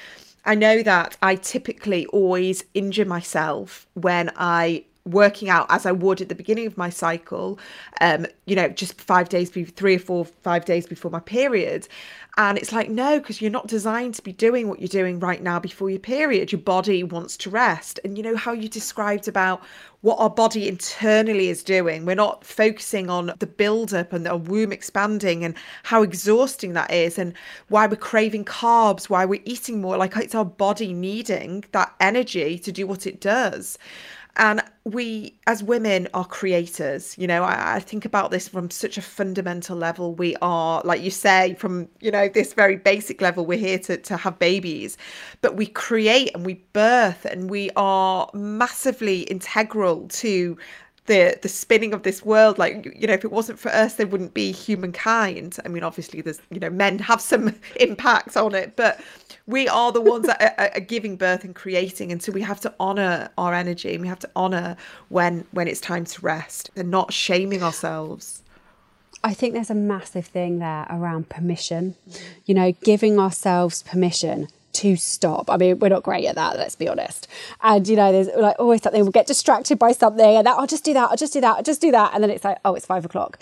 [0.45, 6.21] I know that I typically always injure myself when I working out as I would
[6.21, 7.59] at the beginning of my cycle,
[8.01, 11.87] um, you know, just five days, three or four, five days before my period.
[12.37, 15.43] And it's like, no, because you're not designed to be doing what you're doing right
[15.43, 16.51] now before your period.
[16.51, 18.01] Your body wants to rest.
[18.03, 19.63] And you know how you described about
[20.01, 22.05] what our body internally is doing.
[22.05, 27.19] We're not focusing on the build-up and the womb expanding and how exhausting that is
[27.19, 27.35] and
[27.69, 29.97] why we're craving carbs, why we're eating more.
[29.97, 33.79] Like it's our body needing that energy to do what it does.
[34.37, 37.17] And we, as women, are creators.
[37.17, 40.15] You know, I, I, think about this from such a fundamental level.
[40.15, 43.97] We are, like you say, from, you know, this very basic level, we're here to,
[43.97, 44.99] to have babies,
[45.41, 50.59] but we create and we birth and we are massively integral to
[51.07, 54.07] the the spinning of this world like you know if it wasn't for us there
[54.07, 55.59] wouldn't be humankind.
[55.65, 59.01] I mean obviously there's you know men have some impact on it but
[59.47, 62.61] we are the ones that are, are, giving birth and creating and so we have
[62.61, 64.77] to honor our energy and we have to honor
[65.09, 68.43] when when it's time to rest and not shaming ourselves.
[69.23, 71.97] I think there's a massive thing there around permission,
[72.45, 75.51] you know, giving ourselves permission to stop.
[75.51, 77.29] I mean, we're not great at that, let's be honest.
[77.63, 80.67] And you know, there's like always something we'll get distracted by something, and that I'll
[80.67, 82.59] just do that, I'll just do that, I'll just do that, and then it's like,
[82.65, 83.41] oh, it's five o'clock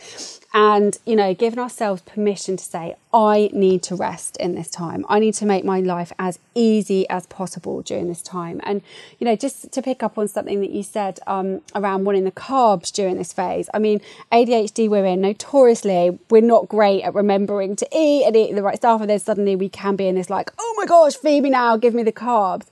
[0.54, 5.04] and you know giving ourselves permission to say i need to rest in this time.
[5.08, 8.60] I need to make my life as easy as possible during this time.
[8.64, 8.82] And
[9.18, 12.32] you know just to pick up on something that you said um, around wanting the
[12.32, 17.86] carbs during this phase i mean adhd women notoriously we're not great at remembering to
[17.96, 20.50] eat and eat the right stuff and then suddenly we can be in this like
[20.58, 22.66] oh my gosh me now give me the carbs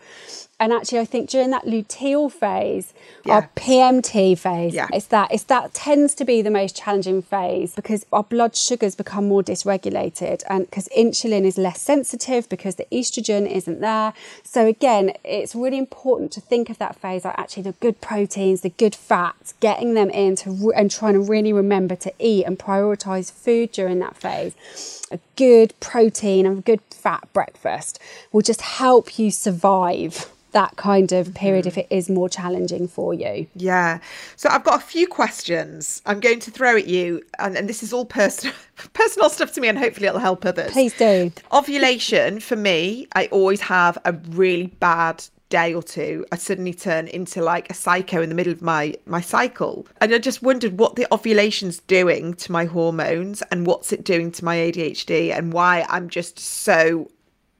[0.60, 2.92] and actually, I think during that luteal phase,
[3.24, 3.32] yeah.
[3.32, 4.88] our PMT phase, yeah.
[4.92, 8.94] it's that it's that tends to be the most challenging phase because our blood sugars
[8.94, 14.12] become more dysregulated, and because insulin is less sensitive because the estrogen isn't there.
[14.44, 18.60] So again, it's really important to think of that phase like actually the good proteins,
[18.60, 22.58] the good fats, getting them in to, and trying to really remember to eat and
[22.58, 25.06] prioritize food during that phase.
[25.10, 27.98] A good protein and a good fat breakfast
[28.30, 31.80] will just help you survive that kind of period if mm-hmm.
[31.80, 33.46] it is more challenging for you.
[33.54, 33.98] Yeah.
[34.36, 37.82] So I've got a few questions I'm going to throw at you, and, and this
[37.82, 38.54] is all personal
[38.92, 40.72] personal stuff to me, and hopefully it'll help others.
[40.72, 41.32] Please do.
[41.52, 47.08] Ovulation for me, I always have a really bad day or two i suddenly turn
[47.08, 50.78] into like a psycho in the middle of my my cycle and i just wondered
[50.78, 55.52] what the ovulation's doing to my hormones and what's it doing to my adhd and
[55.52, 57.10] why i'm just so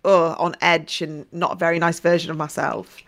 [0.05, 3.03] uh, on edge and not a very nice version of myself.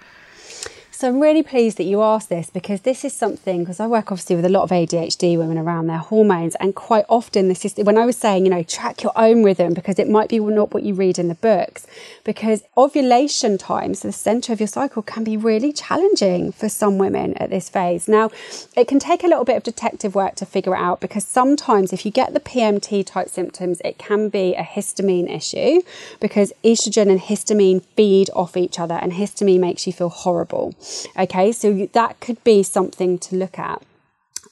[1.02, 4.12] So I'm really pleased that you asked this because this is something because I work
[4.12, 7.74] obviously with a lot of ADHD women around their hormones, and quite often this is
[7.74, 10.72] when I was saying you know track your own rhythm because it might be not
[10.72, 11.88] what you read in the books
[12.22, 17.34] because ovulation times, the center of your cycle, can be really challenging for some women
[17.38, 18.06] at this phase.
[18.06, 18.30] Now,
[18.76, 21.92] it can take a little bit of detective work to figure it out because sometimes
[21.92, 25.82] if you get the PMT type symptoms, it can be a histamine issue
[26.20, 30.76] because estrogen and histamine feed off each other, and histamine makes you feel horrible.
[31.18, 33.82] Okay, so that could be something to look at.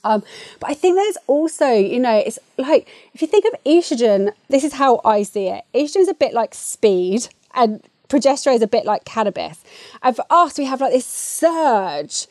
[0.02, 0.22] Um,
[0.60, 4.64] but I think there's also, you know, it's like if you think of estrogen, this
[4.64, 5.64] is how I see it.
[5.74, 9.62] Estrogen is a bit like speed, and progesterone is a bit like cannabis.
[10.02, 12.26] And for us, we have like this surge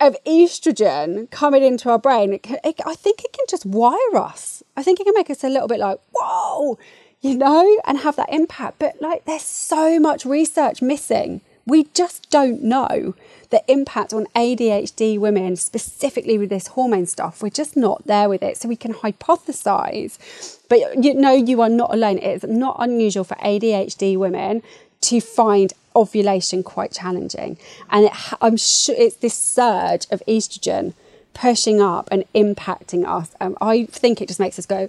[0.00, 2.32] of estrogen coming into our brain.
[2.32, 4.62] It can, it, I think it can just wire us.
[4.76, 6.78] I think it can make us a little bit like, whoa,
[7.20, 8.78] you know, and have that impact.
[8.80, 13.14] But like, there's so much research missing we just don't know
[13.50, 17.42] the impact on ADHD women, specifically with this hormone stuff.
[17.42, 18.56] We're just not there with it.
[18.56, 22.18] So we can hypothesize, but you know, you are not alone.
[22.18, 24.62] It's not unusual for ADHD women
[25.02, 27.58] to find ovulation quite challenging.
[27.90, 30.94] And it, I'm sure it's this surge of estrogen
[31.34, 33.34] pushing up and impacting us.
[33.40, 34.88] Um, I think it just makes us go,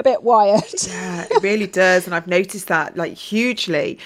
[0.00, 0.64] a bit wired.
[0.88, 2.06] yeah, it really does.
[2.06, 3.98] And I've noticed that like hugely.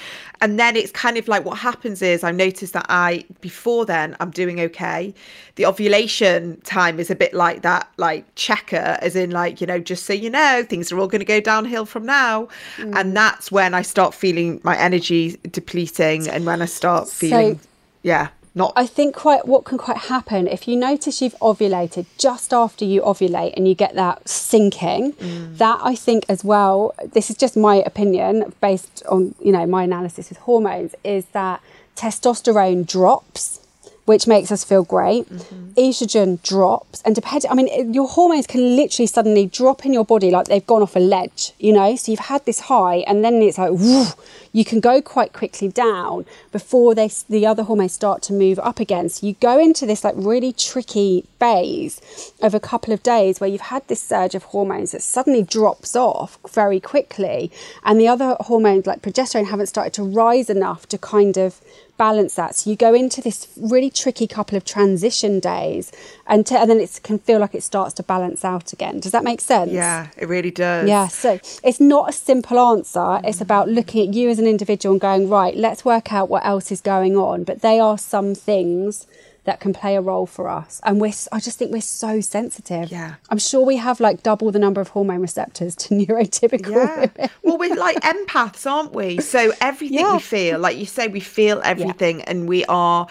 [0.45, 4.15] And then it's kind of like what happens is I've noticed that I, before then,
[4.21, 5.15] I'm doing okay.
[5.55, 9.79] The ovulation time is a bit like that, like checker, as in, like, you know,
[9.79, 12.49] just so you know, things are all going to go downhill from now.
[12.77, 12.95] Mm.
[12.95, 17.67] And that's when I start feeling my energy depleting and when I start feeling, so,
[18.03, 22.53] yeah not I think quite what can quite happen if you notice you've ovulated just
[22.53, 25.57] after you ovulate and you get that sinking mm.
[25.59, 29.85] that I think as well this is just my opinion based on you know my
[29.85, 31.61] analysis with hormones is that
[31.97, 33.61] testosterone drops
[34.05, 35.29] which makes us feel great.
[35.29, 35.71] Mm-hmm.
[35.73, 40.31] Estrogen drops, and depending, I mean, your hormones can literally suddenly drop in your body
[40.31, 41.97] like they've gone off a ledge, you know.
[41.97, 44.07] So you've had this high, and then it's like, whoo,
[44.53, 48.79] you can go quite quickly down before they the other hormones start to move up
[48.79, 49.09] again.
[49.09, 52.01] So you go into this like really tricky phase
[52.41, 55.97] of a couple of days where you've had this surge of hormones that suddenly drops
[55.97, 57.51] off very quickly,
[57.85, 61.61] and the other hormones like progesterone haven't started to rise enough to kind of
[61.97, 62.55] balance that.
[62.57, 65.93] So you go into this really tricky couple of transition days,
[66.27, 69.01] and, to, and then it can feel like it starts to balance out again.
[69.01, 69.73] Does that make sense?
[69.73, 70.89] Yeah, it really does.
[70.89, 71.09] Yeah.
[71.09, 72.99] So it's not a simple answer.
[72.99, 73.27] Mm-hmm.
[73.27, 75.57] It's about looking at you as an individual and going right.
[75.57, 77.45] Let's work out what else is going on.
[77.45, 79.07] But they are some things
[79.45, 80.81] that can play a role for us.
[80.85, 82.91] And we're, I just think we're so sensitive.
[82.91, 83.17] Yeah.
[83.29, 87.01] I'm sure we have like double the number of hormone receptors to neurotypical yeah.
[87.01, 87.31] women.
[87.43, 89.21] Well, we're like empaths, aren't we?
[89.21, 90.15] So everything yeah.
[90.15, 92.25] we feel, like you say, we feel everything yeah.
[92.29, 93.07] and we are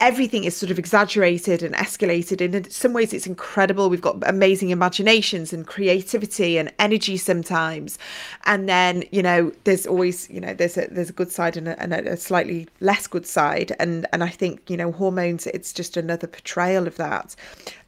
[0.00, 2.40] everything is sort of exaggerated and escalated.
[2.40, 3.90] In some ways, it's incredible.
[3.90, 7.98] We've got amazing imaginations and creativity and energy sometimes.
[8.44, 11.68] And then, you know, there's always, you know, there's a there's a good side and
[11.68, 13.76] a, and a slightly less good side.
[13.78, 17.36] And and I think, you know, hormones, it's just another portrayal of that.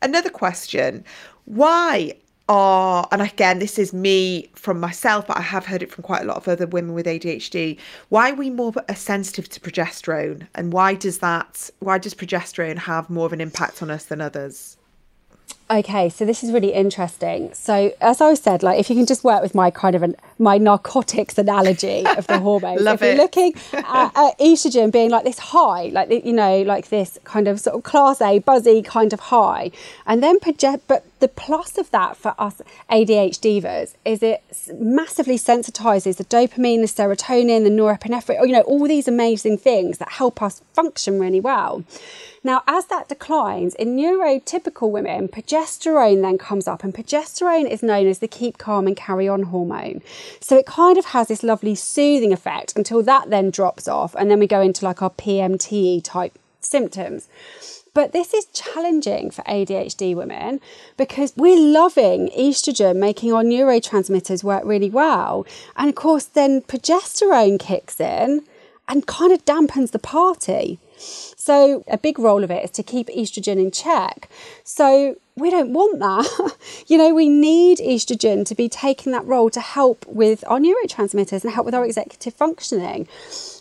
[0.03, 1.05] Another question:
[1.47, 2.15] Why
[2.53, 6.21] are, and again, this is me from myself, but I have heard it from quite
[6.21, 7.79] a lot of other women with ADHD.
[8.11, 11.71] Why are we more sensitive to progesterone, and why does that?
[11.79, 14.77] Why does progesterone have more of an impact on us than others?
[15.71, 17.55] Okay, so this is really interesting.
[17.55, 20.17] So, as I said, like if you can just work with my kind of an,
[20.39, 25.25] my narcotics analogy of the hormones, Love if you're looking at, at, estrogen being like
[25.25, 29.13] this high, like you know, like this kind of sort of class A buzzy kind
[29.13, 29.71] of high,
[30.07, 34.43] and then project, but the plus of that for us ADHDers is it
[34.75, 40.11] massively sensitizes the dopamine, the serotonin, the norepinephrine, you know, all these amazing things that
[40.11, 41.85] help us function really well.
[42.45, 48.07] Now, as that declines in neurotypical women, progesterone then comes up, and progesterone is known
[48.07, 50.01] as the keep calm and carry on hormone.
[50.41, 54.31] So it kind of has this lovely soothing effect until that then drops off, and
[54.31, 57.29] then we go into like our PMTE type symptoms.
[57.95, 60.61] But this is challenging for ADHD women
[60.97, 65.47] because we're loving estrogen making our neurotransmitters work really well.
[65.77, 68.47] And of course, then progesterone kicks in
[68.89, 70.79] and kind of dampens the party.
[71.45, 74.29] So, a big role of it is to keep estrogen in check.
[74.63, 76.57] So, we don't want that.
[76.87, 81.43] you know, we need estrogen to be taking that role to help with our neurotransmitters
[81.43, 83.09] and help with our executive functioning.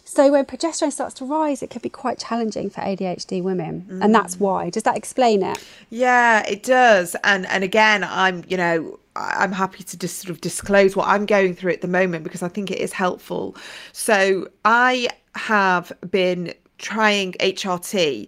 [0.06, 4.04] So when progesterone starts to rise, it can be quite challenging for ADHD women, mm.
[4.04, 4.70] and that's why.
[4.70, 5.58] Does that explain it?
[5.90, 7.16] Yeah, it does.
[7.24, 11.26] And and again, I'm you know I'm happy to just sort of disclose what I'm
[11.26, 13.56] going through at the moment because I think it is helpful.
[13.94, 18.28] So I have been trying HRT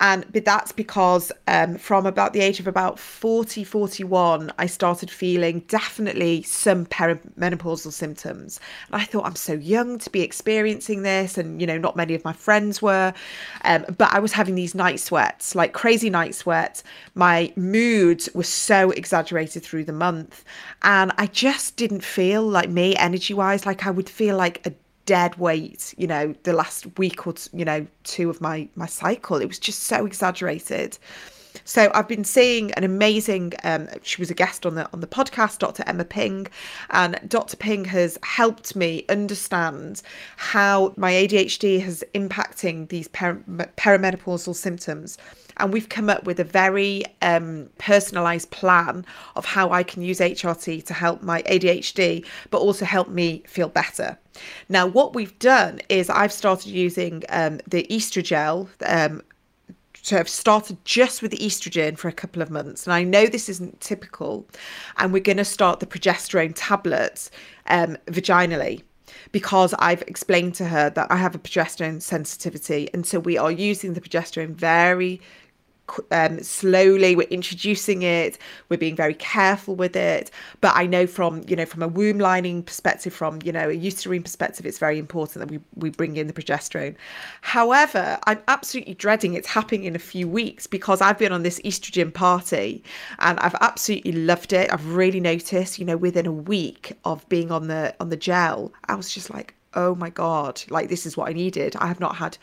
[0.00, 5.10] And but that's because um, from about the age of about 40, 41, I started
[5.10, 8.60] feeling definitely some perimenopausal symptoms.
[8.90, 11.36] And I thought, I'm so young to be experiencing this.
[11.36, 13.12] And, you know, not many of my friends were.
[13.64, 16.82] Um, but I was having these night sweats, like crazy night sweats.
[17.14, 20.44] My mood was so exaggerated through the month.
[20.82, 23.66] And I just didn't feel like me energy wise.
[23.66, 24.72] Like I would feel like a
[25.06, 29.36] dead weight you know the last week or you know two of my my cycle.
[29.38, 30.98] It was just so exaggerated
[31.64, 33.52] so I've been seeing an amazing.
[33.64, 35.84] Um, she was a guest on the on the podcast, Dr.
[35.86, 36.46] Emma Ping,
[36.90, 37.56] and Dr.
[37.56, 40.02] Ping has helped me understand
[40.36, 43.42] how my ADHD has impacting these per-
[43.76, 45.18] perimenopausal symptoms.
[45.56, 49.04] And we've come up with a very um, personalized plan
[49.36, 53.68] of how I can use HRT to help my ADHD, but also help me feel
[53.68, 54.18] better.
[54.68, 58.68] Now, what we've done is I've started using um, the Estrogel.
[58.86, 59.22] Um,
[60.02, 63.26] so I've started just with the estrogen for a couple of months, and I know
[63.26, 64.46] this isn't typical,
[64.96, 67.30] and we're going to start the progesterone tablets
[67.66, 68.82] um, vaginally
[69.32, 73.50] because I've explained to her that I have a progesterone sensitivity, and so we are
[73.50, 75.20] using the progesterone very
[76.10, 78.38] um, slowly we're introducing it
[78.68, 80.30] we're being very careful with it.
[80.60, 83.72] But i know from you know from a womb lining perspective from you know a
[83.72, 86.94] uterine perspective it's very important that we, we bring in the progesterone.
[87.42, 91.60] However i'm absolutely dreading it's happening in a few weeks because i've been on this
[91.60, 92.82] estrogen party
[93.18, 94.72] and i've absolutely loved it.
[94.72, 98.72] I've really noticed you know within a week of being on the on the gel
[98.86, 101.76] i was just like oh my god like this is what i needed.
[101.76, 102.36] I have not had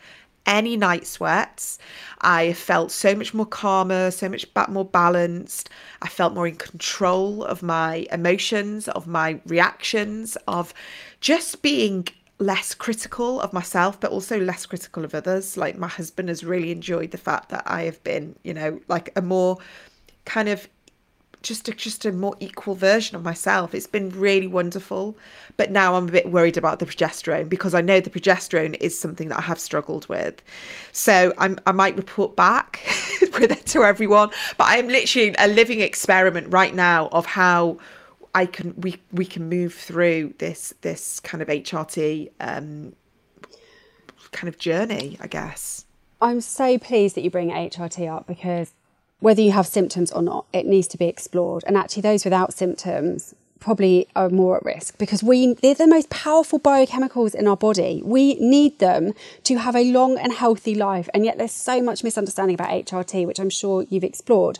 [0.48, 1.78] any night sweats.
[2.22, 5.70] I felt so much more calmer, so much more balanced.
[6.02, 10.74] I felt more in control of my emotions, of my reactions, of
[11.20, 12.08] just being
[12.40, 15.56] less critical of myself, but also less critical of others.
[15.56, 19.12] Like my husband has really enjoyed the fact that I have been, you know, like
[19.16, 19.58] a more
[20.24, 20.68] kind of
[21.42, 23.74] just a, just a more equal version of myself.
[23.74, 25.16] It's been really wonderful.
[25.56, 28.98] But now I'm a bit worried about the progesterone because I know the progesterone is
[28.98, 30.42] something that I have struggled with.
[30.92, 32.80] So I'm, I might report back
[33.20, 34.30] with it to everyone.
[34.56, 37.78] But I'm literally a living experiment right now of how
[38.34, 42.94] I can we we can move through this this kind of HRT um,
[44.32, 45.86] kind of journey, I guess.
[46.20, 48.72] I'm so pleased that you bring HRT up because
[49.20, 51.64] whether you have symptoms or not, it needs to be explored.
[51.66, 56.08] And actually, those without symptoms probably are more at risk because we they're the most
[56.10, 58.00] powerful biochemicals in our body.
[58.04, 59.12] We need them
[59.44, 61.08] to have a long and healthy life.
[61.12, 64.58] And yet there's so much misunderstanding about HRT, which I'm sure you've explored.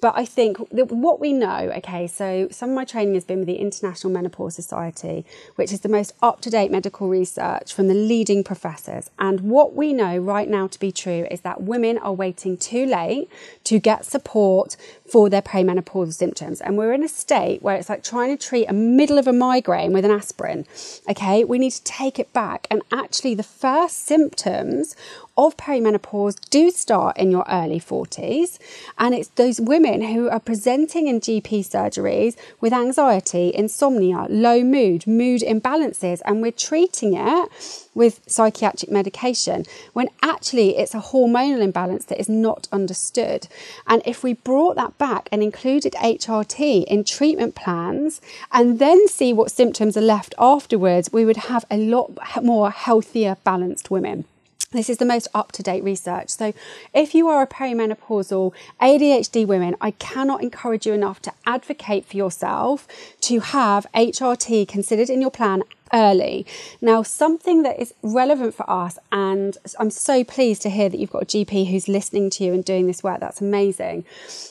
[0.00, 3.46] But I think what we know, okay, so some of my training has been with
[3.46, 5.26] the International Menopause Society,
[5.56, 9.10] which is the most up to date medical research from the leading professors.
[9.18, 12.86] And what we know right now to be true is that women are waiting too
[12.86, 13.28] late
[13.64, 14.76] to get support
[15.10, 16.60] for their perimenopausal symptoms.
[16.60, 19.32] And we're in a state where it's like trying to treat a middle of a
[19.32, 20.66] migraine with an aspirin.
[21.08, 22.66] Okay, we need to take it back.
[22.70, 24.96] And actually, the first symptoms
[25.36, 28.58] of perimenopause do start in your early 40s.
[28.98, 35.06] And it's those women who are presenting in GP surgeries with anxiety, insomnia, low mood,
[35.06, 37.48] mood imbalances, and we're treating it
[37.94, 43.48] with psychiatric medication when actually it's a hormonal imbalance that is not understood.
[43.86, 48.20] And if we brought that back and included HRT in treatment plans
[48.52, 52.10] and then see what symptoms are left afterwards, we would have a lot
[52.42, 54.24] more healthier, balanced women.
[54.72, 56.28] This is the most up to date research.
[56.28, 56.52] So,
[56.94, 62.16] if you are a perimenopausal ADHD woman, I cannot encourage you enough to advocate for
[62.16, 62.86] yourself
[63.22, 66.46] to have HRT considered in your plan early.
[66.80, 71.10] Now, something that is relevant for us, and I'm so pleased to hear that you've
[71.10, 73.20] got a GP who's listening to you and doing this work.
[73.20, 74.04] That's amazing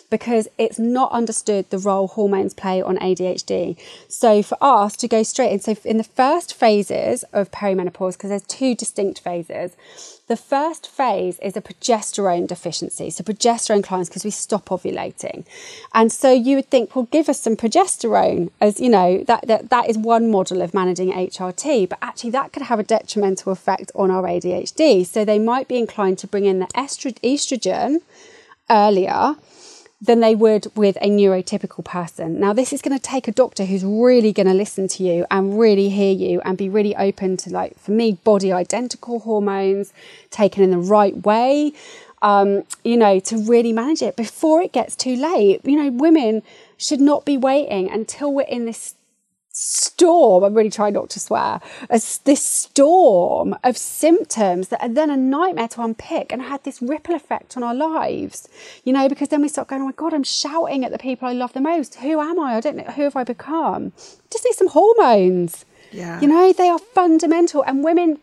[0.10, 3.78] because it's not understood the role hormones play on ADHD.
[4.08, 8.30] So for us to go straight in, so in the first phases of perimenopause, because
[8.30, 9.76] there's two distinct phases,
[10.30, 13.10] the first phase is a progesterone deficiency.
[13.10, 15.44] So progesterone clients because we stop ovulating.
[15.92, 19.72] And so you would think, well, give us some progesterone as, you know, that, that,
[19.72, 23.92] that is one model of managing HRT, but actually that could have a detrimental effect
[23.96, 25.04] on our ADHD.
[25.04, 28.02] So they might be inclined to bring in the estrogen
[28.70, 29.36] earlier
[30.02, 32.39] than they would with a neurotypical person.
[32.39, 35.26] Now, this is going to take a doctor who's really going to listen to you
[35.30, 39.91] and really hear you and be really open to, like, for me, body identical hormones
[40.30, 41.74] taken in the right way,
[42.22, 45.60] um, you know, to really manage it before it gets too late.
[45.66, 46.43] You know, women
[46.78, 48.95] should not be waiting until we're in this
[49.52, 55.10] storm, I'm really trying not to swear, as this storm of symptoms that are then
[55.10, 58.47] a nightmare to unpick and had this ripple effect on our lives.
[58.84, 61.28] You know, because then we start going, oh my God, I'm shouting at the people
[61.28, 61.95] I love the most.
[61.95, 62.56] Who am I?
[62.56, 62.84] I don't know.
[62.84, 63.91] Who have I become?
[64.32, 65.66] Just need some hormones.
[65.91, 66.22] Yeah.
[66.22, 67.64] You know, they are fundamental.
[67.64, 68.20] And women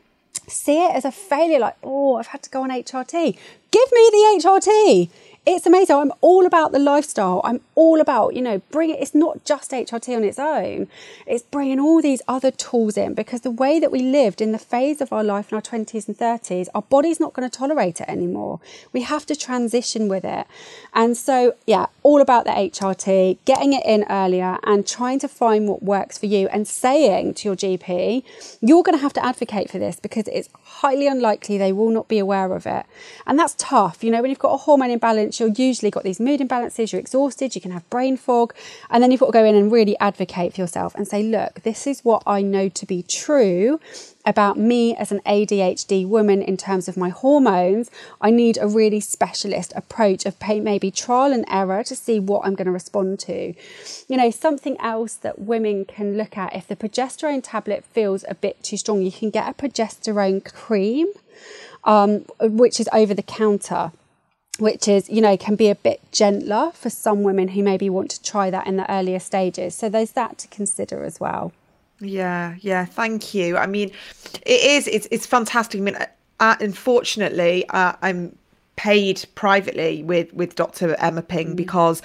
[0.47, 3.37] see it as a failure, like, oh, I've had to go on HRT.
[3.71, 5.11] Give me the HRT
[5.47, 5.95] it's amazing.
[5.95, 7.41] I'm all about the lifestyle.
[7.45, 9.01] I'm all about, you know, bring it.
[9.01, 10.89] It's not just HRT on its own.
[11.25, 14.59] It's bringing all these other tools in because the way that we lived in the
[14.59, 18.01] phase of our life in our 20s and 30s, our body's not going to tolerate
[18.01, 18.59] it anymore.
[18.93, 20.49] We have to transition with it.
[20.93, 25.69] And so, yeah, all about the HRT, getting it in earlier and trying to find
[25.69, 28.25] what works for you and saying to your GP,
[28.61, 32.09] you're going to have to advocate for this because it's highly unlikely they will not
[32.09, 32.85] be aware of it.
[33.29, 34.03] And that's tough.
[34.03, 37.01] You know, when you've got a hormone imbalance, you're usually got these mood imbalances, you're
[37.01, 38.55] exhausted, you can have brain fog.
[38.91, 41.63] And then you've got to go in and really advocate for yourself and say, look,
[41.63, 43.81] this is what I know to be true
[44.27, 48.99] about me as an ADHD woman in terms of my hormones, I need a really
[49.01, 53.55] specialist approach of maybe trial and error to see what I'm going to respond to.
[54.09, 58.35] You know, something else that women can look at if the progesterone tablet feels a
[58.35, 61.07] bit too strong, you can get a progesterone cream,
[61.85, 63.93] um, which is over the counter
[64.59, 68.11] which is, you know, can be a bit gentler for some women who maybe want
[68.11, 69.75] to try that in the earlier stages.
[69.75, 71.53] So there's that to consider as well.
[72.01, 72.85] Yeah, yeah.
[72.85, 73.57] Thank you.
[73.57, 73.91] I mean,
[74.45, 74.87] it is.
[74.87, 75.81] It's it's fantastic.
[75.81, 75.97] I mean,
[76.41, 78.37] uh, unfortunately, uh, I'm
[78.77, 80.95] paid privately with with Dr.
[80.99, 81.57] Emma Ping mm.
[81.57, 82.03] because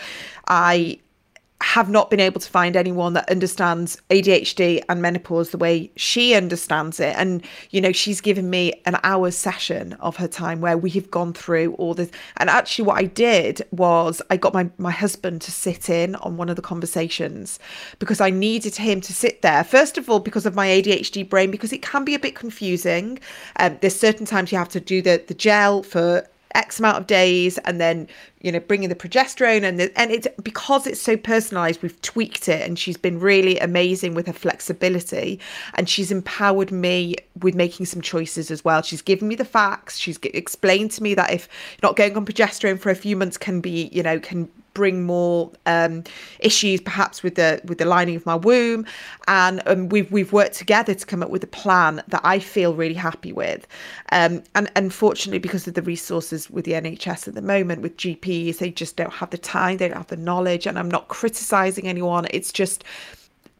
[0.48, 1.00] I
[1.62, 6.34] have not been able to find anyone that understands ADHD and menopause the way she
[6.34, 7.16] understands it.
[7.18, 11.12] And, you know, she's given me an hour session of her time where we have
[11.12, 12.10] gone through all this.
[12.38, 16.36] And actually, what I did was I got my, my husband to sit in on
[16.36, 17.60] one of the conversations
[18.00, 19.64] because I needed him to sit there.
[19.64, 23.20] First of all, because of my ADHD brain, because it can be a bit confusing.
[23.58, 27.08] Um, there's certain times you have to do the, the gel for X amount of
[27.08, 28.08] days and then
[28.42, 32.50] you know bringing the progesterone and the, and it's because it's so personalized we've tweaked
[32.50, 35.40] it and she's been really amazing with her flexibility
[35.76, 38.82] and she's empowered me with making some choices as well.
[38.82, 39.98] She's given me the facts.
[39.98, 41.48] She's explained to me that if
[41.84, 45.52] not going on progesterone for a few months can be you know can bring more
[45.66, 46.04] um,
[46.40, 48.86] issues perhaps with the with the lining of my womb.
[49.28, 52.74] And um, we've we've worked together to come up with a plan that I feel
[52.74, 53.68] really happy with.
[54.12, 58.58] Um, and unfortunately because of the resources with the NHS at the moment with GPs
[58.58, 61.88] they just don't have the time they don't have the knowledge and I'm not criticizing
[61.88, 62.28] anyone.
[62.32, 62.84] It's just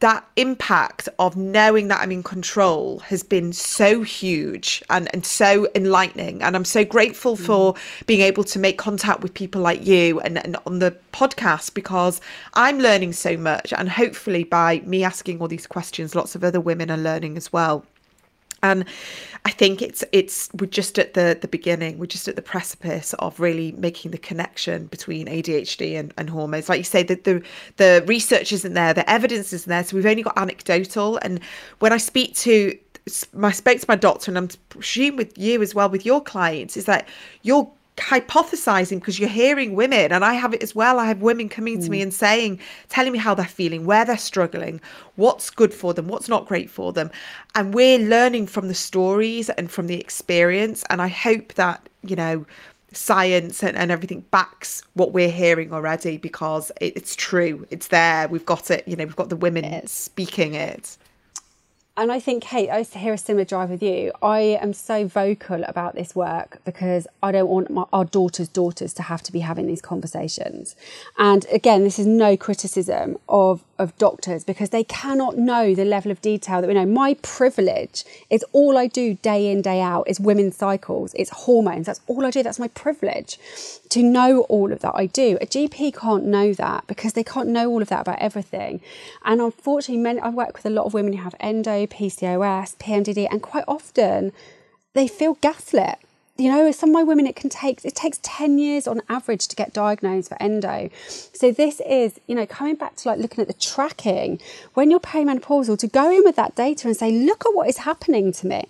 [0.02, 5.68] that impact of knowing that I'm in control has been so huge and, and so
[5.76, 6.42] enlightening.
[6.42, 7.46] And I'm so grateful mm.
[7.46, 7.74] for
[8.06, 12.20] being able to make contact with people like you and, and on the podcast because
[12.54, 13.72] I'm learning so much.
[13.72, 17.52] And hopefully, by me asking all these questions, lots of other women are learning as
[17.52, 17.86] well
[18.62, 18.84] and
[19.44, 21.98] I think it's it's we're just at the the beginning.
[21.98, 26.68] We're just at the precipice of really making the connection between ADHD and, and hormones.
[26.68, 27.42] Like you say, that the
[27.76, 29.82] the research isn't there, the evidence isn't there.
[29.82, 31.18] So we've only got anecdotal.
[31.18, 31.40] And
[31.80, 32.78] when I speak to
[33.32, 36.76] my spoke to my doctor, and I'm presuming with you as well with your clients,
[36.76, 37.08] is that
[37.42, 40.98] you're hypothesizing because you're hearing women and I have it as well.
[40.98, 41.84] I have women coming mm.
[41.84, 42.04] to me mm.
[42.04, 44.80] and saying telling me how they're feeling where they're struggling
[45.16, 47.10] what's good for them what's not great for them.
[47.54, 52.16] And we're learning from the stories and from the experience and I hope that you
[52.16, 52.46] know
[52.94, 57.66] science and, and everything backs what we're hearing already because it, it's true.
[57.70, 58.26] It's there.
[58.28, 58.88] We've got it.
[58.88, 60.96] You know we've got the women speaking it
[61.94, 64.12] and I think, Kate, I hear a similar drive with you.
[64.22, 68.94] I am so vocal about this work because I don't want my, our daughters' daughters
[68.94, 70.74] to have to be having these conversations.
[71.18, 76.10] And again, this is no criticism of of doctors because they cannot know the level
[76.10, 76.86] of detail that we know.
[76.86, 81.86] My privilege is all I do day in, day out is women's cycles, it's hormones.
[81.86, 82.42] That's all I do.
[82.42, 83.38] That's my privilege
[83.92, 84.92] to know all of that.
[84.94, 85.38] I do.
[85.40, 88.80] A GP can't know that because they can't know all of that about everything.
[89.24, 93.42] And unfortunately, I work with a lot of women who have endo, PCOS, PMDD, and
[93.42, 94.32] quite often
[94.94, 95.98] they feel gaslit
[96.38, 99.46] you know, some of my women, it can take, it takes 10 years on average
[99.48, 100.88] to get diagnosed for endo.
[101.06, 104.40] So this is, you know, coming back to like looking at the tracking,
[104.74, 107.78] when you're perimenopausal, to go in with that data and say, look at what is
[107.78, 108.64] happening to me.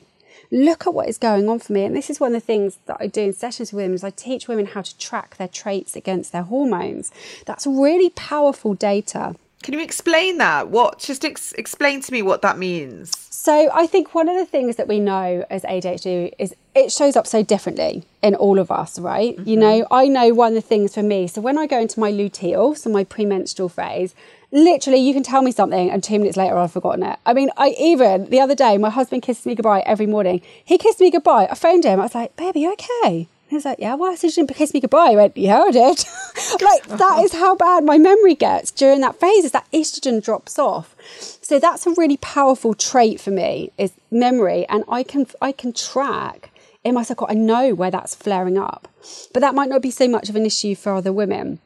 [0.53, 1.84] Look at what is going on for me.
[1.84, 4.05] And this is one of the things that I do in sessions with women is
[4.05, 7.11] I teach women how to track their traits against their hormones.
[7.46, 9.34] That's really powerful data.
[9.62, 10.68] Can you explain that?
[10.68, 13.16] What just ex- explain to me what that means?
[13.30, 17.16] So I think one of the things that we know as ADHD is it shows
[17.16, 19.36] up so differently in all of us, right?
[19.36, 19.48] Mm-hmm.
[19.48, 21.26] You know, I know one of the things for me.
[21.26, 24.14] So when I go into my luteal, so my premenstrual phase,
[24.53, 27.18] literally you can tell me something and two minutes later I've forgotten it.
[27.26, 30.42] I mean, I even the other day my husband kisses me goodbye every morning.
[30.64, 31.48] He kissed me goodbye.
[31.50, 31.98] I phoned him.
[31.98, 34.80] I was like, "Baby, okay?" He was like, "Yeah, why did you didn't kiss me
[34.80, 36.05] goodbye?" I went, "Yeah, I did."
[36.61, 39.44] like that is how bad my memory gets during that phase.
[39.44, 40.94] Is that estrogen drops off.
[41.40, 45.72] So that's a really powerful trait for me is memory, and I can I can
[45.72, 46.50] track
[46.84, 47.26] in my cycle.
[47.30, 48.88] I know where that's flaring up,
[49.32, 51.59] but that might not be so much of an issue for other women.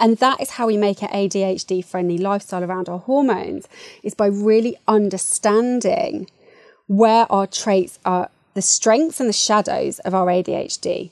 [0.00, 3.66] And that is how we make an ADHD friendly lifestyle around our hormones
[4.02, 6.28] is by really understanding
[6.86, 11.10] where our traits are, the strengths and the shadows of our ADHD,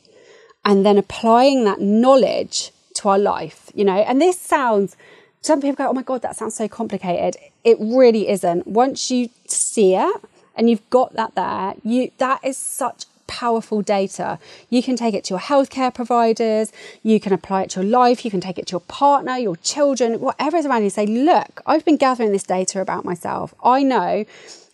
[0.64, 3.98] and then applying that knowledge to our life, you know.
[3.98, 4.96] And this sounds,
[5.42, 7.36] some people go, oh my God, that sounds so complicated.
[7.64, 8.66] It really isn't.
[8.66, 10.22] Once you see it
[10.54, 14.38] and you've got that there, you that is such powerful data.
[14.70, 16.72] You can take it to your healthcare providers,
[17.02, 19.56] you can apply it to your life, you can take it to your partner, your
[19.56, 20.90] children, whatever is around you.
[20.90, 23.54] Say, look, I've been gathering this data about myself.
[23.62, 24.24] I know.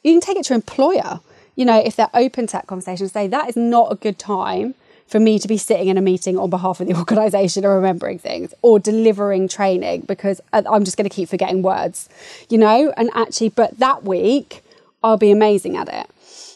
[0.02, 1.20] You can take it to your employer.
[1.56, 4.74] You know, if they're open to that conversation, say that is not a good time
[5.10, 8.18] for me to be sitting in a meeting on behalf of the organisation or remembering
[8.18, 12.08] things or delivering training because I'm just going to keep forgetting words,
[12.48, 12.94] you know?
[12.96, 14.62] And actually, but that week,
[15.02, 16.08] I'll be amazing at it.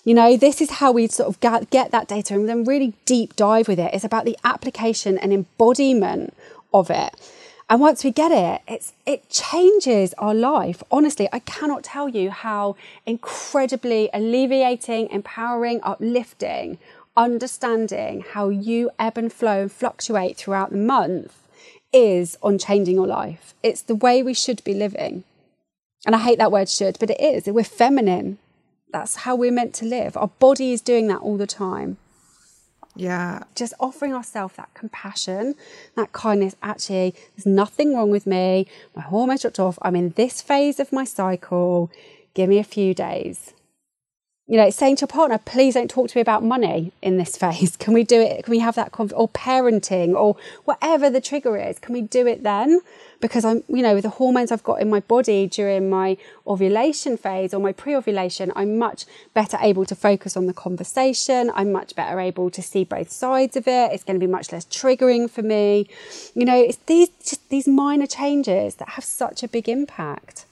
[0.05, 3.37] You know, this is how we sort of get, that data and then really deep
[3.37, 3.95] dive with it.
[3.95, 6.35] It's about the application and embodiment
[6.75, 7.15] of it.
[7.71, 10.83] And once we get it, it's it changes our life.
[10.91, 12.77] Honestly, I cannot tell you how
[13.07, 16.77] incredibly alleviating, empowering, uplifting,
[17.17, 21.49] understanding how you ebb and flow and fluctuate throughout the month
[21.91, 23.55] is on changing your life.
[23.63, 25.25] It's the way we should be living.
[26.05, 27.47] And I hate that word should, but it is.
[27.47, 28.37] We're feminine.
[28.95, 30.17] That's how we're meant to live.
[30.17, 31.97] Our body is doing that all the time.
[32.95, 33.43] Yeah.
[33.57, 35.57] Just offering ourselves that compassion,
[35.97, 36.55] that kindness.
[36.63, 38.69] Actually, there's nothing wrong with me.
[38.95, 39.81] My hormones dropped off.
[39.83, 41.91] I'm in this phase of my cycle.
[42.35, 43.53] Give me a few days
[44.47, 47.37] you know, saying to your partner, please don't talk to me about money in this
[47.43, 47.77] phase.
[47.77, 48.45] Can we do it?
[48.45, 51.79] Can we have that, conf- or parenting, or whatever the trigger is?
[51.79, 52.81] Can we do it then?
[53.25, 57.17] Because I'm, you know, with the hormones I've got in my body during my ovulation
[57.17, 61.51] phase or my pre ovulation, I'm much better able to focus on the conversation.
[61.55, 63.93] I'm much better able to see both sides of it.
[63.93, 65.89] It's going to be much less triggering for me.
[66.35, 70.45] You know, it's these, just these minor changes that have such a big impact.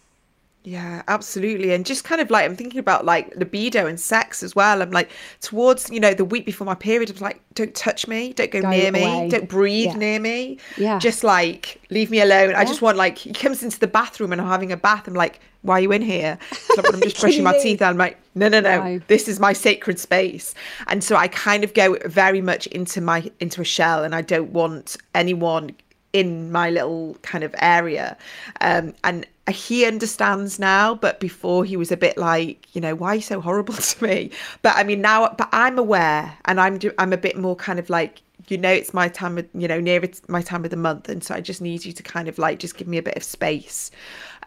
[0.65, 1.73] Yeah, absolutely.
[1.73, 4.81] And just kind of like, I'm thinking about like libido and sex as well.
[4.81, 5.11] I'm like,
[5.41, 8.51] towards, you know, the week before my period, I was like, don't touch me, don't
[8.51, 9.25] go, go near away.
[9.25, 9.97] me, don't breathe yeah.
[9.97, 10.59] near me.
[10.77, 10.99] Yeah.
[11.01, 12.51] Just like, leave me alone.
[12.51, 12.61] Yeah.
[12.61, 15.09] I just want, like, he comes into the bathroom and I'm having a bath.
[15.09, 16.39] I'm like, why are you in here?
[16.75, 17.83] So I'm just brushing my teeth.
[17.83, 20.55] And I'm like, no, no, no, no, this is my sacred space.
[20.87, 24.23] And so I kind of go very much into my, into a shell and I
[24.23, 25.73] don't want anyone
[26.15, 28.17] in my little kind of area.
[28.63, 33.09] Um, and he understands now, but before he was a bit like, you know, why
[33.09, 34.31] are you so horrible to me?
[34.63, 37.91] But I mean, now, but I'm aware and I'm, I'm a bit more kind of
[37.91, 40.77] like, you know, it's my time, of, you know, near it's my time of the
[40.77, 41.09] month.
[41.09, 43.17] And so I just need you to kind of like, just give me a bit
[43.17, 43.91] of space.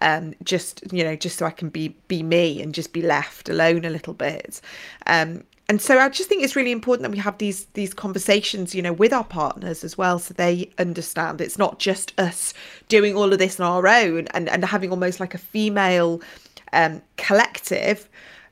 [0.01, 3.49] Um, just, you know, just so I can be, be me and just be left
[3.49, 4.61] alone a little bit.
[5.07, 8.76] Um, and so I just think it's really important that we have these these conversations,
[8.76, 12.53] you know, with our partners as well, so they understand it's not just us
[12.88, 16.22] doing all of this on our own and and having almost like a female
[16.74, 18.07] um, collective.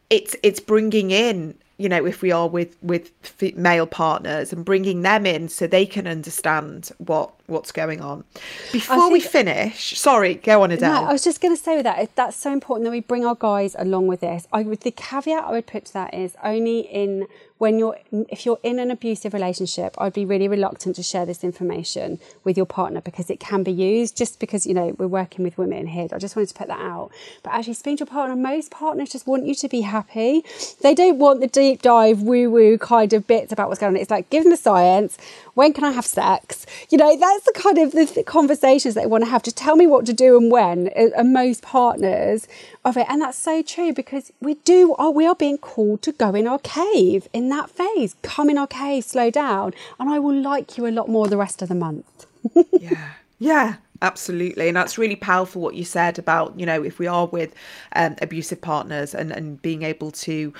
[0.09, 3.11] It's it's bringing in you know if we are with with
[3.55, 8.23] male partners and bringing them in so they can understand what what's going on.
[8.71, 11.01] Before think, we finish sorry go on adele.
[11.01, 13.25] No, i was just going to say with that that's so important that we bring
[13.25, 14.47] our guys along with this.
[14.53, 17.27] I would the caveat i would put to that is only in
[17.57, 17.97] when you're
[18.29, 22.57] if you're in an abusive relationship i'd be really reluctant to share this information with
[22.57, 25.87] your partner because it can be used just because you know we're working with women
[25.87, 26.07] here.
[26.11, 27.11] I just wanted to put that out.
[27.43, 30.43] But actually speaking to your partner most partners just want you to be happy.
[30.81, 34.01] They don't want the deep dive woo woo kind of bits about what's going on.
[34.01, 35.17] It's like give them the science
[35.53, 39.23] when can i have sex you know that's the kind of the, conversations they want
[39.23, 42.47] to have just tell me what to do and when and most partners
[42.85, 46.11] of it and that's so true because we do are we are being called to
[46.11, 48.15] go in our cave in that phase.
[48.21, 51.37] Come in our cave, slow down, and I will like you a lot more the
[51.37, 52.25] rest of the month.
[52.71, 53.11] yeah.
[53.39, 57.27] Yeah, absolutely and that's really powerful what you said about you know if we are
[57.27, 57.55] with
[57.95, 60.53] um, abusive partners and and being able to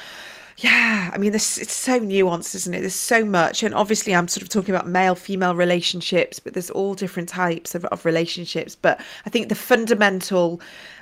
[0.58, 4.28] yeah i mean this it's so nuanced isn't it there's so much and obviously i'm
[4.28, 8.76] sort of talking about male female relationships but there's all different types of, of relationships
[8.76, 10.62] but i think the fundamental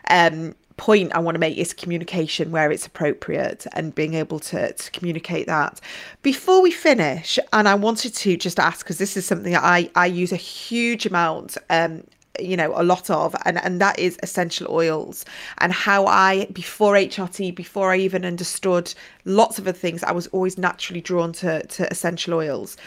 [0.09, 4.73] um point I want to make is communication where it's appropriate and being able to,
[4.73, 5.79] to communicate that.
[6.23, 9.91] Before we finish, and I wanted to just ask, because this is something that I,
[9.95, 12.03] I use a huge amount um,
[12.39, 15.25] you know a lot of and and that is essential oils
[15.57, 18.93] and how i before hrt before i even understood
[19.25, 22.77] lots of other things i was always naturally drawn to to essential oils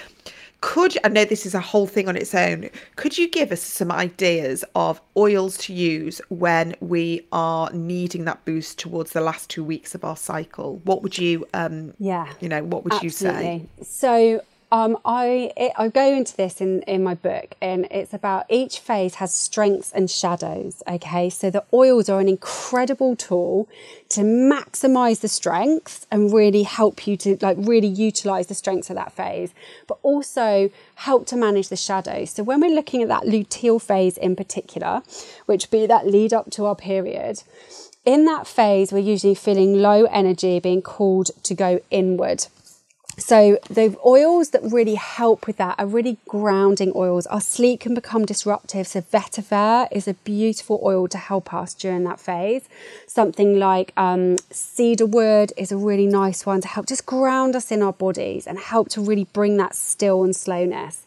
[0.64, 2.70] could I know this is a whole thing on its own?
[2.96, 8.42] Could you give us some ideas of oils to use when we are needing that
[8.46, 10.80] boost towards the last two weeks of our cycle?
[10.84, 13.68] What would you, um, yeah, you know, what would absolutely.
[13.78, 13.84] you say?
[13.84, 14.42] So
[14.74, 18.80] um, I it, I go into this in in my book, and it's about each
[18.80, 20.82] phase has strengths and shadows.
[20.88, 23.68] Okay, so the oils are an incredible tool
[24.08, 28.96] to maximize the strengths and really help you to like really utilize the strengths of
[28.96, 29.54] that phase,
[29.86, 32.30] but also help to manage the shadows.
[32.30, 35.02] So when we're looking at that luteal phase in particular,
[35.46, 37.44] which be that lead up to our period.
[38.04, 42.48] In that phase, we're usually feeling low energy, being called to go inward.
[43.26, 47.26] So the oils that really help with that are really grounding oils.
[47.28, 48.86] Our sleep can become disruptive.
[48.86, 52.68] So vetiver is a beautiful oil to help us during that phase.
[53.06, 57.80] Something like um, cedarwood is a really nice one to help just ground us in
[57.80, 61.06] our bodies and help to really bring that still and slowness.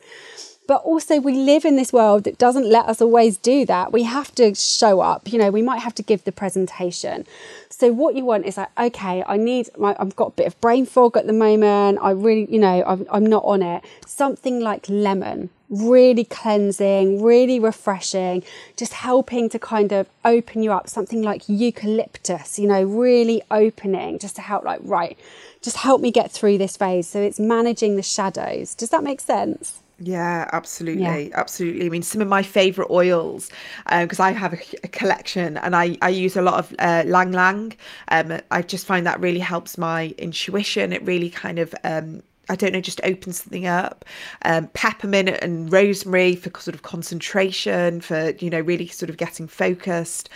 [0.68, 3.93] But also, we live in this world that doesn't let us always do that.
[3.93, 5.32] We have to show up.
[5.32, 7.26] You know, we might have to give the presentation.
[7.70, 10.59] So, what you want is like, okay, I need, my, I've got a bit of
[10.59, 11.99] brain fog at the moment.
[12.01, 13.86] I really, you know, I'm, I'm not on it.
[14.05, 18.43] Something like lemon, really cleansing, really refreshing,
[18.76, 20.89] just helping to kind of open you up.
[20.89, 25.18] Something like eucalyptus, you know, really opening just to help, like, right,
[25.61, 27.07] just help me get through this phase.
[27.07, 28.76] So, it's managing the shadows.
[28.76, 29.82] Does that make sense?
[30.00, 31.30] Yeah, absolutely, yeah.
[31.34, 31.88] absolutely.
[31.88, 33.50] I mean, some of my favorite oils
[33.89, 37.04] because uh, I have a, a, collection and I I use a lot of uh,
[37.08, 37.76] Lang Ylang.
[38.10, 40.93] Um, I just find that really helps my intuition.
[40.93, 44.06] It really kind of um, I don't know, just open something up.
[44.43, 49.48] Um, peppermint and rosemary for sort of concentration, for, you know, really sort of getting
[49.48, 50.30] focused.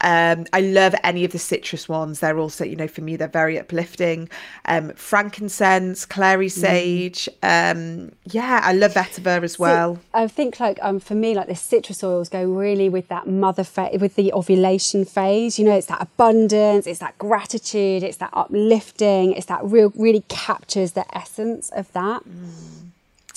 [0.00, 2.20] Um, I love any of the citrus ones.
[2.20, 4.28] They're also, you know, for me, they're very uplifting.
[4.66, 6.52] Um, frankincense, clary mm.
[6.52, 7.28] sage.
[7.42, 8.12] Mm.
[8.24, 9.98] yeah, I love vetiver as well.
[10.12, 13.64] I think, like, um, for me, like the citrus oils go really with that mother
[13.64, 15.58] phase, with the ovulation phase.
[15.58, 20.24] You know, it's that abundance, it's that gratitude, it's that uplifting, it's that real, really
[20.28, 22.22] captures the essence of that.
[22.24, 22.90] Mm.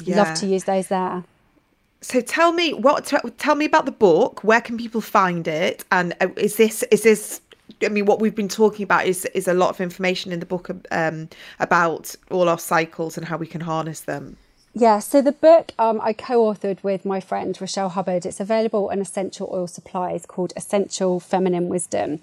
[0.04, 0.24] Yeah.
[0.24, 1.24] Love to use those there.
[2.02, 4.44] So tell me what tell me about the book.
[4.44, 5.84] Where can people find it?
[5.92, 7.42] And uh, is this is this
[7.84, 10.46] I mean, what we've been talking about is is a lot of information in the
[10.46, 11.30] book um,
[11.60, 14.38] about all our cycles and how we can harness them.
[14.74, 18.26] Yeah, so the book um, I co authored with my friend Rochelle Hubbard.
[18.26, 22.20] It's available on Essential Oil Supplies called Essential Feminine Wisdom.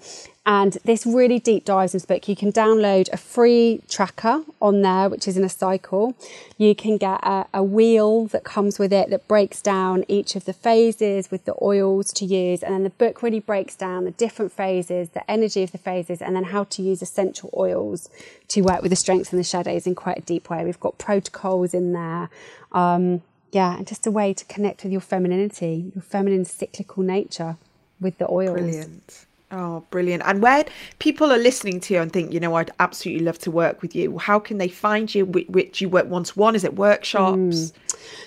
[0.47, 2.29] And this really deep dives into book.
[2.29, 6.15] You can download a free tracker on there, which is in a cycle.
[6.57, 10.45] You can get a, a, wheel that comes with it that breaks down each of
[10.45, 12.63] the phases with the oils to use.
[12.63, 16.21] And then the book really breaks down the different phases, the energy of the phases,
[16.21, 18.09] and then how to use essential oils
[18.47, 20.63] to work with the strengths and the shadows in quite a deep way.
[20.63, 22.29] We've got protocols in there.
[22.71, 23.21] Um,
[23.51, 27.57] yeah, and just a way to connect with your femininity, your feminine cyclical nature
[27.99, 28.61] with the oils.
[28.61, 29.25] Brilliant.
[29.49, 30.23] Oh, brilliant.
[30.25, 30.65] And where
[30.99, 33.95] people are listening to you and think, you know, I'd absolutely love to work with
[33.95, 35.25] you, how can they find you?
[35.25, 36.53] Which you work one to one?
[36.53, 37.37] Is it workshops?
[37.37, 37.73] Mm.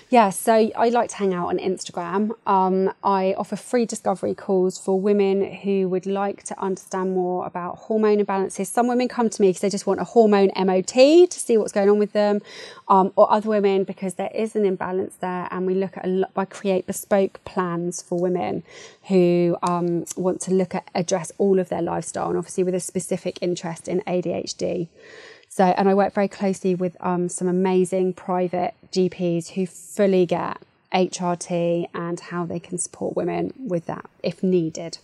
[0.09, 2.31] Yeah, so I like to hang out on Instagram.
[2.45, 7.77] Um, I offer free discovery calls for women who would like to understand more about
[7.77, 8.67] hormone imbalances.
[8.67, 10.85] Some women come to me because they just want a hormone MOT
[11.29, 12.41] to see what's going on with them,
[12.89, 16.09] um, or other women because there is an imbalance there, and we look at a
[16.09, 18.63] lot by create bespoke plans for women
[19.07, 22.79] who um, want to look at address all of their lifestyle, and obviously with a
[22.79, 24.87] specific interest in ADHD.
[25.49, 30.57] So, and I work very closely with um, some amazing private GPs who fully get
[30.93, 34.99] HRT and how they can support women with that if needed.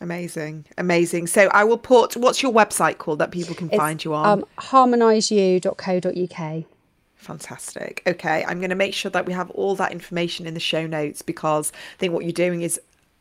[0.00, 1.28] Amazing, amazing.
[1.28, 4.40] So I will put what's your website called that people can it's, find you on?
[4.40, 6.64] Um, harmoniseyou.co.uk.
[7.14, 8.02] Fantastic.
[8.06, 10.86] Okay, I'm going to make sure that we have all that information in the show
[10.86, 12.78] notes because I think what you're doing is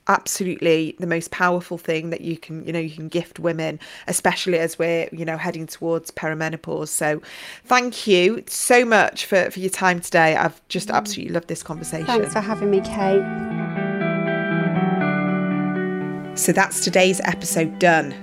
[0.07, 4.59] absolutely the most powerful thing that you can you know you can gift women especially
[4.59, 6.89] as we're you know heading towards perimenopause.
[6.89, 7.21] So
[7.65, 10.35] thank you so much for for your time today.
[10.35, 10.95] I've just mm.
[10.95, 12.05] absolutely loved this conversation.
[12.05, 13.23] Thanks for having me kate.
[16.37, 18.13] So that's today's episode done.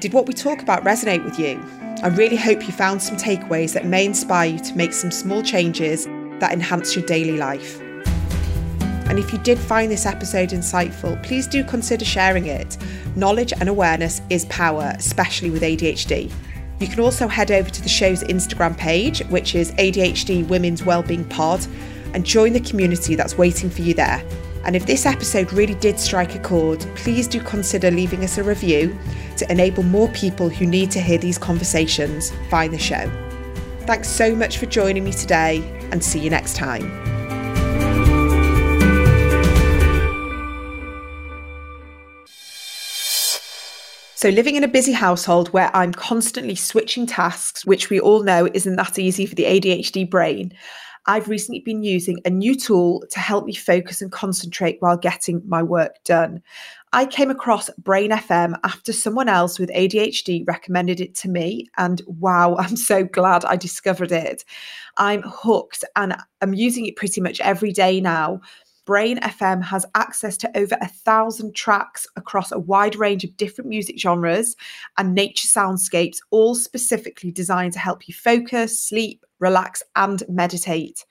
[0.00, 1.62] Did what we talk about resonate with you?
[2.02, 5.42] I really hope you found some takeaways that may inspire you to make some small
[5.42, 6.06] changes
[6.40, 7.80] that enhance your daily life
[9.08, 12.76] and if you did find this episode insightful, please do consider sharing it.
[13.16, 16.30] Knowledge and awareness is power, especially with ADHD.
[16.80, 21.24] You can also head over to the show's Instagram page, which is ADHD Women's Wellbeing
[21.24, 21.66] Pod,
[22.14, 24.22] and join the community that's waiting for you there.
[24.64, 28.44] And if this episode really did strike a chord, please do consider leaving us a
[28.44, 28.96] review
[29.38, 33.10] to enable more people who need to hear these conversations find the show.
[33.80, 37.17] Thanks so much for joining me today and see you next time.
[44.18, 48.48] So, living in a busy household where I'm constantly switching tasks, which we all know
[48.52, 50.52] isn't that easy for the ADHD brain,
[51.06, 55.40] I've recently been using a new tool to help me focus and concentrate while getting
[55.46, 56.42] my work done.
[56.92, 61.68] I came across Brain FM after someone else with ADHD recommended it to me.
[61.76, 64.44] And wow, I'm so glad I discovered it.
[64.96, 68.40] I'm hooked and I'm using it pretty much every day now.
[68.88, 73.68] Brain FM has access to over a thousand tracks across a wide range of different
[73.68, 74.56] music genres
[74.96, 81.04] and nature soundscapes, all specifically designed to help you focus, sleep, relax, and meditate.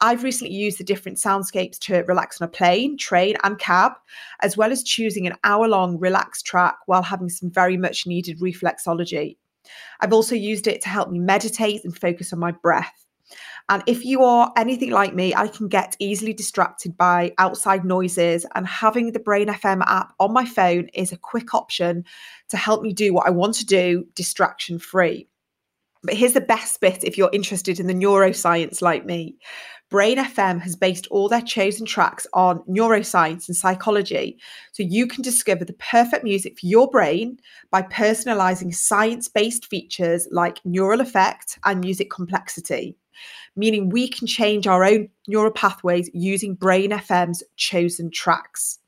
[0.00, 3.92] I've recently used the different soundscapes to relax on a plane, train, and cab,
[4.40, 8.40] as well as choosing an hour long relaxed track while having some very much needed
[8.40, 9.36] reflexology.
[10.00, 13.03] I've also used it to help me meditate and focus on my breath.
[13.70, 18.44] And if you are anything like me, I can get easily distracted by outside noises,
[18.54, 22.04] and having the Brain FM app on my phone is a quick option
[22.50, 25.28] to help me do what I want to do distraction free.
[26.02, 29.36] But here's the best bit if you're interested in the neuroscience like me.
[29.88, 34.38] Brain FM has based all their chosen tracks on neuroscience and psychology.
[34.72, 37.38] So you can discover the perfect music for your brain
[37.70, 42.96] by personalizing science based features like neural effect and music complexity
[43.56, 48.78] meaning we can change our own neural pathways using Brain FM's chosen tracks.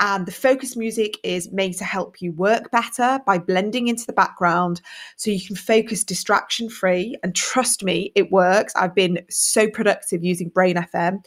[0.00, 4.12] And the focus music is made to help you work better by blending into the
[4.12, 4.80] background
[5.16, 7.16] so you can focus distraction free.
[7.22, 8.72] And trust me, it works.
[8.76, 11.24] I've been so productive using Brain FM.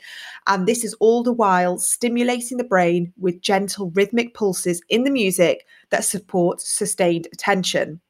[0.48, 5.12] And this is all the while stimulating the brain with gentle rhythmic pulses in the
[5.12, 8.02] music that support sustained attention.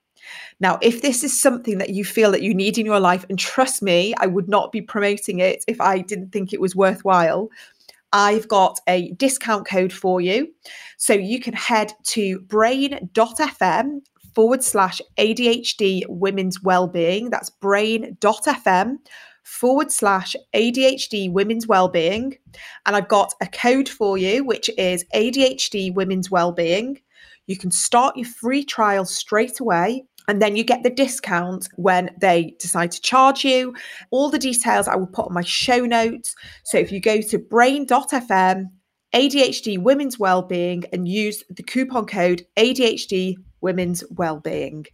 [0.59, 3.37] Now, if this is something that you feel that you need in your life, and
[3.37, 7.49] trust me, I would not be promoting it if I didn't think it was worthwhile.
[8.13, 10.53] I've got a discount code for you.
[10.97, 14.01] So you can head to brain.fm
[14.33, 17.29] forward slash ADHD women's wellbeing.
[17.29, 18.97] That's brain.fm
[19.43, 22.37] forward slash ADHD women's wellbeing.
[22.85, 27.01] And I've got a code for you, which is ADHD women's wellbeing.
[27.47, 32.09] You can start your free trial straight away and then you get the discount when
[32.19, 33.75] they decide to charge you.
[34.11, 36.35] All the details I will put on my show notes.
[36.63, 38.65] So if you go to brain.fm,
[39.13, 44.85] ADHD Women's Wellbeing, and use the coupon code ADHD Women's Wellbeing.